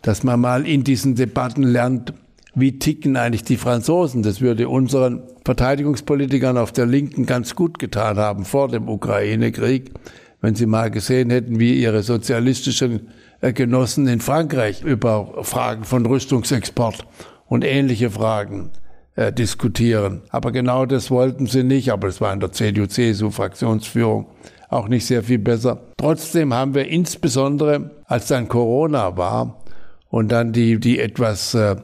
dass 0.00 0.22
man 0.22 0.40
mal 0.40 0.66
in 0.66 0.82
diesen 0.82 1.14
Debatten 1.14 1.62
lernt, 1.62 2.14
wie 2.54 2.78
ticken 2.78 3.18
eigentlich 3.18 3.44
die 3.44 3.58
Franzosen. 3.58 4.22
Das 4.22 4.40
würde 4.40 4.70
unseren 4.70 5.24
Verteidigungspolitikern 5.44 6.56
auf 6.56 6.72
der 6.72 6.86
Linken 6.86 7.26
ganz 7.26 7.54
gut 7.54 7.78
getan 7.78 8.16
haben 8.16 8.46
vor 8.46 8.68
dem 8.68 8.88
Ukraine-Krieg, 8.88 9.92
wenn 10.40 10.54
sie 10.54 10.66
mal 10.66 10.90
gesehen 10.90 11.28
hätten, 11.28 11.60
wie 11.60 11.74
ihre 11.74 12.02
sozialistischen 12.02 13.08
Genossen 13.42 14.08
in 14.08 14.20
Frankreich 14.20 14.82
über 14.82 15.44
Fragen 15.44 15.84
von 15.84 16.06
Rüstungsexport 16.06 17.06
und 17.46 17.62
ähnliche 17.62 18.10
Fragen 18.10 18.70
äh, 19.18 19.32
diskutieren. 19.32 20.22
Aber 20.30 20.52
genau 20.52 20.86
das 20.86 21.10
wollten 21.10 21.46
sie 21.46 21.64
nicht, 21.64 21.90
aber 21.90 22.06
es 22.06 22.20
war 22.20 22.32
in 22.32 22.38
der 22.38 22.52
CDU-CSU-Fraktionsführung 22.52 24.28
auch 24.68 24.86
nicht 24.86 25.06
sehr 25.06 25.24
viel 25.24 25.40
besser. 25.40 25.80
Trotzdem 25.96 26.54
haben 26.54 26.72
wir 26.76 26.86
insbesondere, 26.86 27.90
als 28.04 28.28
dann 28.28 28.46
Corona 28.46 29.16
war 29.16 29.64
und 30.08 30.30
dann 30.30 30.52
die, 30.52 30.78
die 30.78 31.00
etwas 31.00 31.52
äh, 31.54 31.74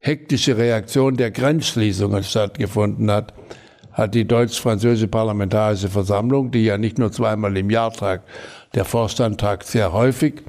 hektische 0.00 0.58
Reaktion 0.58 1.16
der 1.16 1.30
Grenzschließungen 1.30 2.24
stattgefunden 2.24 3.10
hat, 3.10 3.32
hat 3.92 4.14
die 4.14 4.26
deutsch-französische 4.26 5.08
Parlamentarische 5.08 5.88
Versammlung, 5.88 6.50
die 6.50 6.66
ja 6.66 6.76
nicht 6.76 6.98
nur 6.98 7.10
zweimal 7.10 7.56
im 7.56 7.70
Jahr 7.70 7.90
tagt, 7.90 8.28
der 8.74 8.84
Vorstand 8.84 9.40
tagt 9.40 9.66
sehr 9.66 9.94
häufig. 9.94 10.42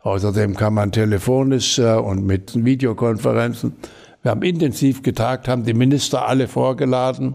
Außerdem 0.00 0.56
kann 0.56 0.74
man 0.74 0.90
telefonisch 0.90 1.78
äh, 1.78 1.94
und 1.94 2.26
mit 2.26 2.64
Videokonferenzen 2.64 3.76
wir 4.24 4.30
haben 4.30 4.42
intensiv 4.42 5.02
getagt, 5.02 5.48
haben 5.48 5.64
die 5.64 5.74
Minister 5.74 6.26
alle 6.26 6.48
vorgeladen 6.48 7.34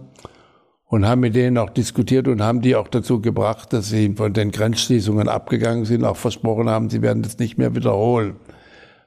und 0.86 1.08
haben 1.08 1.21
mit 1.21 1.36
denen 1.36 1.60
auch 1.60 1.69
diskutiert 1.69 2.28
und 2.28 2.41
haben 2.41 2.62
die 2.62 2.75
auch 2.75 2.88
dazu 2.88 3.21
gebracht, 3.21 3.73
dass 3.73 3.89
sie 3.89 4.15
von 4.15 4.34
den 4.34 4.49
Grenzschließungen 4.49 5.30
abgegangen 5.30 5.86
sind, 5.86 6.04
auch 6.04 6.17
versprochen 6.17 6.67
haben, 6.67 6.89
sie 6.89 7.04
werden 7.04 7.21
das 7.21 7.38
nicht 7.38 7.60
mehr 7.60 7.75
wiederholen. 7.75 8.38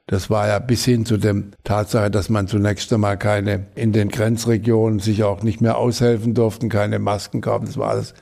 Das 0.07 0.29
war 0.29 0.47
ja 0.47 0.59
bis 0.59 0.85
hin 0.85 1.05
zu 1.05 1.17
dem 1.17 1.51
Tatsache, 1.65 2.09
dass 2.09 2.29
man 2.29 2.47
zunächst 2.47 2.91
einmal 2.93 3.17
keine 3.17 3.67
in 3.75 3.91
den 3.91 4.07
Grenzregionen 4.07 4.99
sich 4.99 5.23
auch 5.23 5.43
nicht 5.43 5.59
mehr 5.59 5.77
aushelfen 5.77 6.33
durften, 6.33 6.69
keine 6.69 6.99
Masken 6.99 7.41
kaufen. 7.41 7.65
Das 7.65 7.77
war 7.77 7.89
alles 7.89 8.13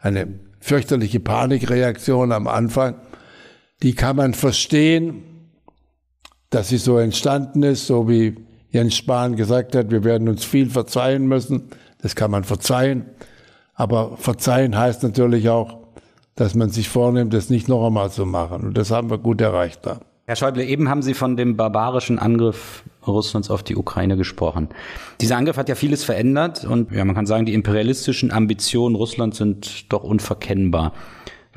eine 0.00 0.28
fürchterliche 0.60 1.18
Panikreaktion 1.18 2.30
am 2.30 2.46
Anfang. 2.46 2.94
Die 3.82 3.96
kann 3.96 4.14
man 4.14 4.32
verstehen, 4.32 5.24
dass 6.50 6.68
sie 6.68 6.78
so 6.78 6.98
entstanden 6.98 7.64
ist, 7.64 7.88
so 7.88 8.08
wie 8.08 8.47
Jens 8.70 8.96
Spahn 8.96 9.36
gesagt 9.36 9.74
hat, 9.74 9.90
wir 9.90 10.04
werden 10.04 10.28
uns 10.28 10.44
viel 10.44 10.70
verzeihen 10.70 11.26
müssen. 11.26 11.70
Das 12.02 12.14
kann 12.14 12.30
man 12.30 12.44
verzeihen. 12.44 13.06
Aber 13.74 14.16
verzeihen 14.16 14.76
heißt 14.76 15.02
natürlich 15.02 15.48
auch, 15.48 15.78
dass 16.34 16.54
man 16.54 16.70
sich 16.70 16.88
vornimmt, 16.88 17.32
das 17.32 17.50
nicht 17.50 17.68
noch 17.68 17.86
einmal 17.86 18.10
zu 18.10 18.26
machen. 18.26 18.62
Und 18.62 18.78
das 18.78 18.90
haben 18.90 19.10
wir 19.10 19.18
gut 19.18 19.40
erreicht 19.40 19.80
da. 19.86 20.00
Herr 20.26 20.36
Schäuble, 20.36 20.64
eben 20.64 20.90
haben 20.90 21.00
Sie 21.00 21.14
von 21.14 21.36
dem 21.36 21.56
barbarischen 21.56 22.18
Angriff 22.18 22.84
Russlands 23.06 23.50
auf 23.50 23.62
die 23.62 23.76
Ukraine 23.76 24.16
gesprochen. 24.16 24.68
Dieser 25.22 25.38
Angriff 25.38 25.56
hat 25.56 25.70
ja 25.70 25.74
vieles 25.74 26.04
verändert 26.04 26.64
und 26.64 26.92
ja, 26.92 27.04
man 27.06 27.14
kann 27.14 27.24
sagen, 27.24 27.46
die 27.46 27.54
imperialistischen 27.54 28.30
Ambitionen 28.30 28.94
Russlands 28.94 29.38
sind 29.38 29.90
doch 29.90 30.04
unverkennbar. 30.04 30.92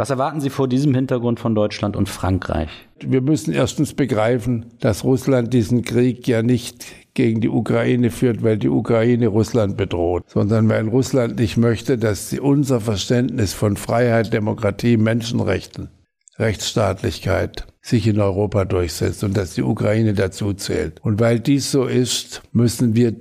Was 0.01 0.09
erwarten 0.09 0.41
Sie 0.41 0.49
vor 0.49 0.67
diesem 0.67 0.95
Hintergrund 0.95 1.39
von 1.39 1.53
Deutschland 1.53 1.95
und 1.95 2.09
Frankreich? 2.09 2.71
Wir 3.05 3.21
müssen 3.21 3.53
erstens 3.53 3.93
begreifen, 3.93 4.65
dass 4.79 5.03
Russland 5.03 5.53
diesen 5.53 5.83
Krieg 5.83 6.27
ja 6.27 6.41
nicht 6.41 6.85
gegen 7.13 7.39
die 7.39 7.49
Ukraine 7.49 8.09
führt, 8.09 8.41
weil 8.41 8.57
die 8.57 8.69
Ukraine 8.69 9.27
Russland 9.27 9.77
bedroht, 9.77 10.23
sondern 10.25 10.67
weil 10.69 10.87
Russland 10.87 11.37
nicht 11.37 11.55
möchte, 11.55 11.99
dass 11.99 12.33
unser 12.33 12.81
Verständnis 12.81 13.53
von 13.53 13.77
Freiheit, 13.77 14.33
Demokratie, 14.33 14.97
Menschenrechten, 14.97 15.91
Rechtsstaatlichkeit 16.39 17.67
sich 17.83 18.07
in 18.07 18.19
Europa 18.19 18.65
durchsetzt 18.65 19.23
und 19.23 19.37
dass 19.37 19.53
die 19.53 19.61
Ukraine 19.61 20.15
dazu 20.15 20.53
zählt. 20.53 20.99
Und 21.03 21.19
weil 21.19 21.39
dies 21.39 21.69
so 21.69 21.85
ist, 21.85 22.41
müssen 22.53 22.95
wir 22.95 23.15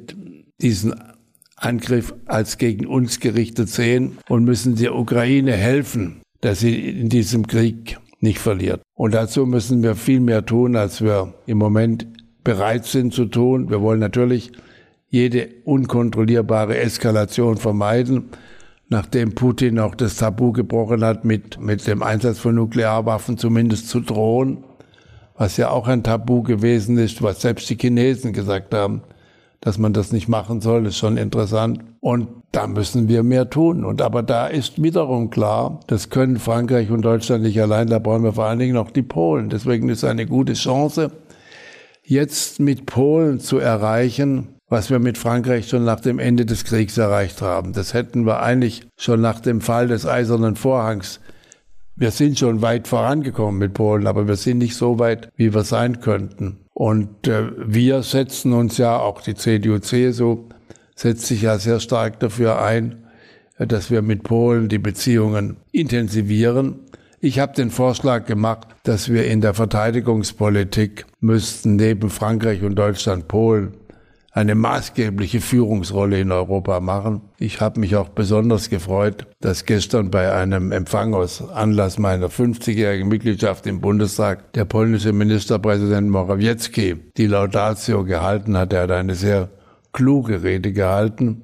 diesen 0.62 0.94
Angriff 1.56 2.14
als 2.24 2.56
gegen 2.56 2.86
uns 2.86 3.20
gerichtet 3.20 3.68
sehen 3.68 4.16
und 4.30 4.44
müssen 4.44 4.76
der 4.76 4.94
Ukraine 4.94 5.52
helfen, 5.52 6.22
dass 6.40 6.60
sie 6.60 6.88
in 6.88 7.08
diesem 7.08 7.46
Krieg 7.46 7.98
nicht 8.20 8.38
verliert. 8.38 8.82
Und 8.94 9.14
dazu 9.14 9.46
müssen 9.46 9.82
wir 9.82 9.94
viel 9.94 10.20
mehr 10.20 10.44
tun, 10.44 10.76
als 10.76 11.00
wir 11.02 11.34
im 11.46 11.58
Moment 11.58 12.06
bereit 12.44 12.84
sind 12.84 13.14
zu 13.14 13.26
tun. 13.26 13.70
Wir 13.70 13.80
wollen 13.80 14.00
natürlich 14.00 14.52
jede 15.08 15.48
unkontrollierbare 15.64 16.78
Eskalation 16.78 17.56
vermeiden, 17.56 18.30
nachdem 18.88 19.34
Putin 19.34 19.78
auch 19.78 19.94
das 19.94 20.16
Tabu 20.16 20.52
gebrochen 20.52 21.04
hat, 21.04 21.24
mit, 21.24 21.60
mit 21.60 21.86
dem 21.86 22.02
Einsatz 22.02 22.38
von 22.38 22.54
Nuklearwaffen 22.54 23.38
zumindest 23.38 23.88
zu 23.88 24.00
drohen, 24.00 24.64
was 25.36 25.56
ja 25.56 25.70
auch 25.70 25.88
ein 25.88 26.02
Tabu 26.02 26.42
gewesen 26.42 26.98
ist, 26.98 27.22
was 27.22 27.40
selbst 27.40 27.68
die 27.70 27.76
Chinesen 27.76 28.32
gesagt 28.32 28.74
haben 28.74 29.02
dass 29.60 29.76
man 29.76 29.92
das 29.92 30.10
nicht 30.10 30.28
machen 30.28 30.60
soll, 30.60 30.86
ist 30.86 30.96
schon 30.96 31.16
interessant. 31.16 31.80
Und 32.00 32.28
da 32.52 32.66
müssen 32.66 33.08
wir 33.08 33.22
mehr 33.22 33.50
tun. 33.50 33.84
Und 33.84 34.00
aber 34.00 34.22
da 34.22 34.46
ist 34.46 34.82
wiederum 34.82 35.30
klar, 35.30 35.80
das 35.86 36.08
können 36.08 36.38
Frankreich 36.38 36.90
und 36.90 37.02
Deutschland 37.02 37.42
nicht 37.42 37.60
allein, 37.60 37.88
da 37.88 37.98
brauchen 37.98 38.24
wir 38.24 38.32
vor 38.32 38.46
allen 38.46 38.58
Dingen 38.58 38.74
noch 38.74 38.90
die 38.90 39.02
Polen. 39.02 39.50
Deswegen 39.50 39.88
ist 39.88 40.04
eine 40.04 40.26
gute 40.26 40.54
Chance, 40.54 41.12
jetzt 42.02 42.58
mit 42.58 42.86
Polen 42.86 43.38
zu 43.38 43.58
erreichen, 43.58 44.48
was 44.68 44.88
wir 44.88 44.98
mit 44.98 45.18
Frankreich 45.18 45.68
schon 45.68 45.84
nach 45.84 46.00
dem 46.00 46.18
Ende 46.18 46.46
des 46.46 46.64
Kriegs 46.64 46.96
erreicht 46.96 47.42
haben. 47.42 47.72
Das 47.72 47.92
hätten 47.92 48.24
wir 48.24 48.40
eigentlich 48.40 48.86
schon 48.96 49.20
nach 49.20 49.40
dem 49.40 49.60
Fall 49.60 49.88
des 49.88 50.06
Eisernen 50.06 50.56
Vorhangs. 50.56 51.20
Wir 51.96 52.12
sind 52.12 52.38
schon 52.38 52.62
weit 52.62 52.88
vorangekommen 52.88 53.58
mit 53.58 53.74
Polen, 53.74 54.06
aber 54.06 54.26
wir 54.26 54.36
sind 54.36 54.58
nicht 54.58 54.76
so 54.76 54.98
weit, 54.98 55.30
wie 55.36 55.52
wir 55.52 55.64
sein 55.64 56.00
könnten. 56.00 56.59
Und 56.80 57.28
äh, 57.28 57.50
wir 57.58 58.02
setzen 58.02 58.54
uns 58.54 58.78
ja, 58.78 58.96
auch 58.98 59.20
die 59.20 59.34
CDU-CSU 59.34 60.48
setzt 60.94 61.26
sich 61.26 61.42
ja 61.42 61.58
sehr 61.58 61.78
stark 61.78 62.20
dafür 62.20 62.62
ein, 62.62 63.04
äh, 63.58 63.66
dass 63.66 63.90
wir 63.90 64.00
mit 64.00 64.22
Polen 64.22 64.70
die 64.70 64.78
Beziehungen 64.78 65.58
intensivieren. 65.72 66.76
Ich 67.20 67.38
habe 67.38 67.52
den 67.52 67.70
Vorschlag 67.70 68.24
gemacht, 68.24 68.68
dass 68.84 69.12
wir 69.12 69.26
in 69.26 69.42
der 69.42 69.52
Verteidigungspolitik 69.52 71.04
müssten 71.20 71.76
neben 71.76 72.08
Frankreich 72.08 72.62
und 72.62 72.76
Deutschland 72.76 73.28
Polen 73.28 73.74
eine 74.32 74.54
maßgebliche 74.54 75.40
Führungsrolle 75.40 76.20
in 76.20 76.30
Europa 76.30 76.80
machen. 76.80 77.22
Ich 77.38 77.60
habe 77.60 77.80
mich 77.80 77.96
auch 77.96 78.10
besonders 78.10 78.70
gefreut, 78.70 79.26
dass 79.40 79.64
gestern 79.64 80.10
bei 80.10 80.32
einem 80.32 80.70
Empfang 80.70 81.14
aus 81.14 81.48
Anlass 81.50 81.98
meiner 81.98 82.28
50-jährigen 82.28 83.08
Mitgliedschaft 83.08 83.66
im 83.66 83.80
Bundestag 83.80 84.52
der 84.52 84.66
polnische 84.66 85.12
Ministerpräsident 85.12 86.08
Morawiecki 86.10 86.96
die 87.16 87.26
Laudatio 87.26 88.04
gehalten 88.04 88.56
hat. 88.56 88.72
Er 88.72 88.82
hat 88.82 88.92
eine 88.92 89.16
sehr 89.16 89.50
kluge 89.92 90.42
Rede 90.42 90.72
gehalten. 90.72 91.42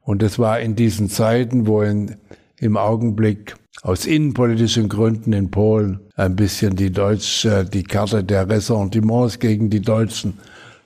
Und 0.00 0.22
es 0.22 0.38
war 0.38 0.58
in 0.58 0.74
diesen 0.74 1.08
Zeiten, 1.10 1.66
wo 1.66 1.82
in, 1.82 2.16
im 2.58 2.76
Augenblick 2.76 3.54
aus 3.82 4.06
innenpolitischen 4.06 4.88
Gründen 4.88 5.32
in 5.32 5.50
Polen 5.50 6.00
ein 6.16 6.36
bisschen 6.36 6.76
die 6.76 6.90
deutsche, 6.90 7.64
die 7.64 7.82
Karte 7.82 8.24
der 8.24 8.48
Ressentiments 8.48 9.38
gegen 9.38 9.70
die 9.70 9.80
Deutschen 9.80 10.38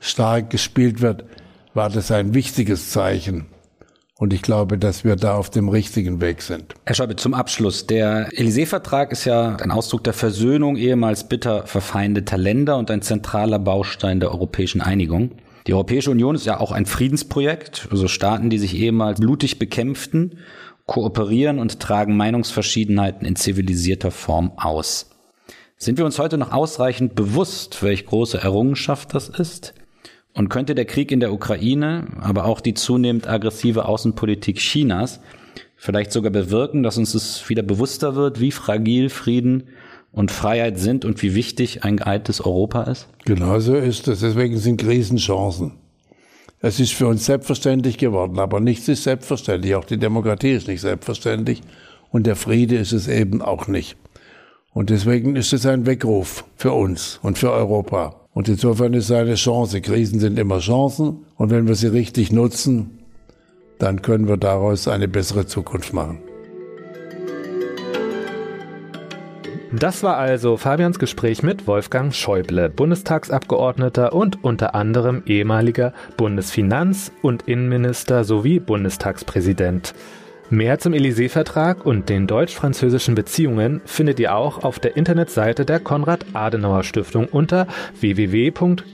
stark 0.08 0.50
gespielt 0.50 1.00
wird, 1.00 1.24
war 1.74 1.90
das 1.90 2.10
ein 2.10 2.34
wichtiges 2.34 2.90
Zeichen. 2.90 3.46
Und 4.18 4.32
ich 4.32 4.40
glaube, 4.40 4.78
dass 4.78 5.04
wir 5.04 5.16
da 5.16 5.34
auf 5.34 5.50
dem 5.50 5.68
richtigen 5.68 6.22
Weg 6.22 6.40
sind. 6.40 6.74
Herr 6.86 6.94
Schäuble, 6.94 7.16
zum 7.16 7.34
Abschluss. 7.34 7.86
Der 7.86 8.30
Élysée-Vertrag 8.30 9.12
ist 9.12 9.26
ja 9.26 9.56
ein 9.56 9.70
Ausdruck 9.70 10.04
der 10.04 10.14
Versöhnung 10.14 10.76
ehemals 10.76 11.28
bitter 11.28 11.66
verfeindeter 11.66 12.38
Länder 12.38 12.78
und 12.78 12.90
ein 12.90 13.02
zentraler 13.02 13.58
Baustein 13.58 14.20
der 14.20 14.30
europäischen 14.30 14.80
Einigung. 14.80 15.32
Die 15.66 15.74
Europäische 15.74 16.10
Union 16.10 16.34
ist 16.34 16.46
ja 16.46 16.60
auch 16.60 16.72
ein 16.72 16.86
Friedensprojekt, 16.86 17.88
also 17.90 18.08
Staaten, 18.08 18.48
die 18.48 18.58
sich 18.58 18.74
ehemals 18.74 19.20
blutig 19.20 19.58
bekämpften, 19.58 20.38
kooperieren 20.86 21.58
und 21.58 21.80
tragen 21.80 22.16
Meinungsverschiedenheiten 22.16 23.26
in 23.26 23.36
zivilisierter 23.36 24.12
Form 24.12 24.52
aus. 24.56 25.10
Sind 25.76 25.98
wir 25.98 26.06
uns 26.06 26.18
heute 26.18 26.38
noch 26.38 26.52
ausreichend 26.52 27.16
bewusst, 27.16 27.82
welch 27.82 28.06
große 28.06 28.38
Errungenschaft 28.38 29.12
das 29.12 29.28
ist? 29.28 29.74
Und 30.36 30.50
könnte 30.50 30.74
der 30.74 30.84
Krieg 30.84 31.10
in 31.10 31.20
der 31.20 31.32
Ukraine, 31.32 32.06
aber 32.20 32.44
auch 32.44 32.60
die 32.60 32.74
zunehmend 32.74 33.26
aggressive 33.26 33.86
Außenpolitik 33.86 34.58
Chinas 34.58 35.20
vielleicht 35.76 36.12
sogar 36.12 36.30
bewirken, 36.30 36.82
dass 36.82 36.98
uns 36.98 37.14
es 37.14 37.48
wieder 37.48 37.62
bewusster 37.62 38.16
wird, 38.16 38.38
wie 38.38 38.50
fragil 38.50 39.08
Frieden 39.08 39.64
und 40.12 40.30
Freiheit 40.30 40.78
sind 40.78 41.06
und 41.06 41.22
wie 41.22 41.34
wichtig 41.34 41.84
ein 41.84 41.96
geeintes 41.96 42.40
Europa 42.42 42.82
ist? 42.82 43.08
Genau 43.24 43.60
so 43.60 43.76
ist 43.76 44.08
es. 44.08 44.20
Deswegen 44.20 44.58
sind 44.58 44.78
Krisen 44.78 45.16
Chancen. 45.16 45.72
Es 46.60 46.80
ist 46.80 46.92
für 46.92 47.06
uns 47.06 47.24
selbstverständlich 47.24 47.96
geworden, 47.96 48.38
aber 48.38 48.60
nichts 48.60 48.88
ist 48.88 49.04
selbstverständlich. 49.04 49.74
Auch 49.74 49.84
die 49.84 49.98
Demokratie 49.98 50.52
ist 50.52 50.68
nicht 50.68 50.82
selbstverständlich 50.82 51.62
und 52.10 52.26
der 52.26 52.36
Friede 52.36 52.76
ist 52.76 52.92
es 52.92 53.08
eben 53.08 53.40
auch 53.40 53.68
nicht. 53.68 53.96
Und 54.74 54.90
deswegen 54.90 55.36
ist 55.36 55.54
es 55.54 55.64
ein 55.64 55.86
Weckruf 55.86 56.44
für 56.56 56.72
uns 56.72 57.20
und 57.22 57.38
für 57.38 57.52
Europa. 57.52 58.25
Und 58.36 58.50
insofern 58.50 58.92
ist 58.92 59.06
es 59.06 59.12
eine 59.12 59.34
Chance. 59.34 59.80
Krisen 59.80 60.20
sind 60.20 60.38
immer 60.38 60.58
Chancen. 60.58 61.24
Und 61.36 61.48
wenn 61.48 61.66
wir 61.66 61.74
sie 61.74 61.86
richtig 61.86 62.32
nutzen, 62.32 62.98
dann 63.78 64.02
können 64.02 64.28
wir 64.28 64.36
daraus 64.36 64.88
eine 64.88 65.08
bessere 65.08 65.46
Zukunft 65.46 65.94
machen. 65.94 66.18
Das 69.72 70.02
war 70.02 70.18
also 70.18 70.58
Fabians 70.58 70.98
Gespräch 70.98 71.42
mit 71.42 71.66
Wolfgang 71.66 72.14
Schäuble, 72.14 72.68
Bundestagsabgeordneter 72.68 74.12
und 74.12 74.44
unter 74.44 74.74
anderem 74.74 75.22
ehemaliger 75.24 75.94
Bundesfinanz- 76.18 77.12
und 77.22 77.48
Innenminister 77.48 78.22
sowie 78.24 78.60
Bundestagspräsident. 78.60 79.94
Mehr 80.48 80.78
zum 80.78 80.92
Élysée-Vertrag 80.92 81.84
und 81.84 82.08
den 82.08 82.28
deutsch-französischen 82.28 83.16
Beziehungen 83.16 83.80
findet 83.84 84.20
ihr 84.20 84.36
auch 84.36 84.62
auf 84.62 84.78
der 84.78 84.96
Internetseite 84.96 85.64
der 85.64 85.80
Konrad-Adenauer-Stiftung 85.80 87.26
unter 87.26 87.66
www.kass.de. 87.98 88.92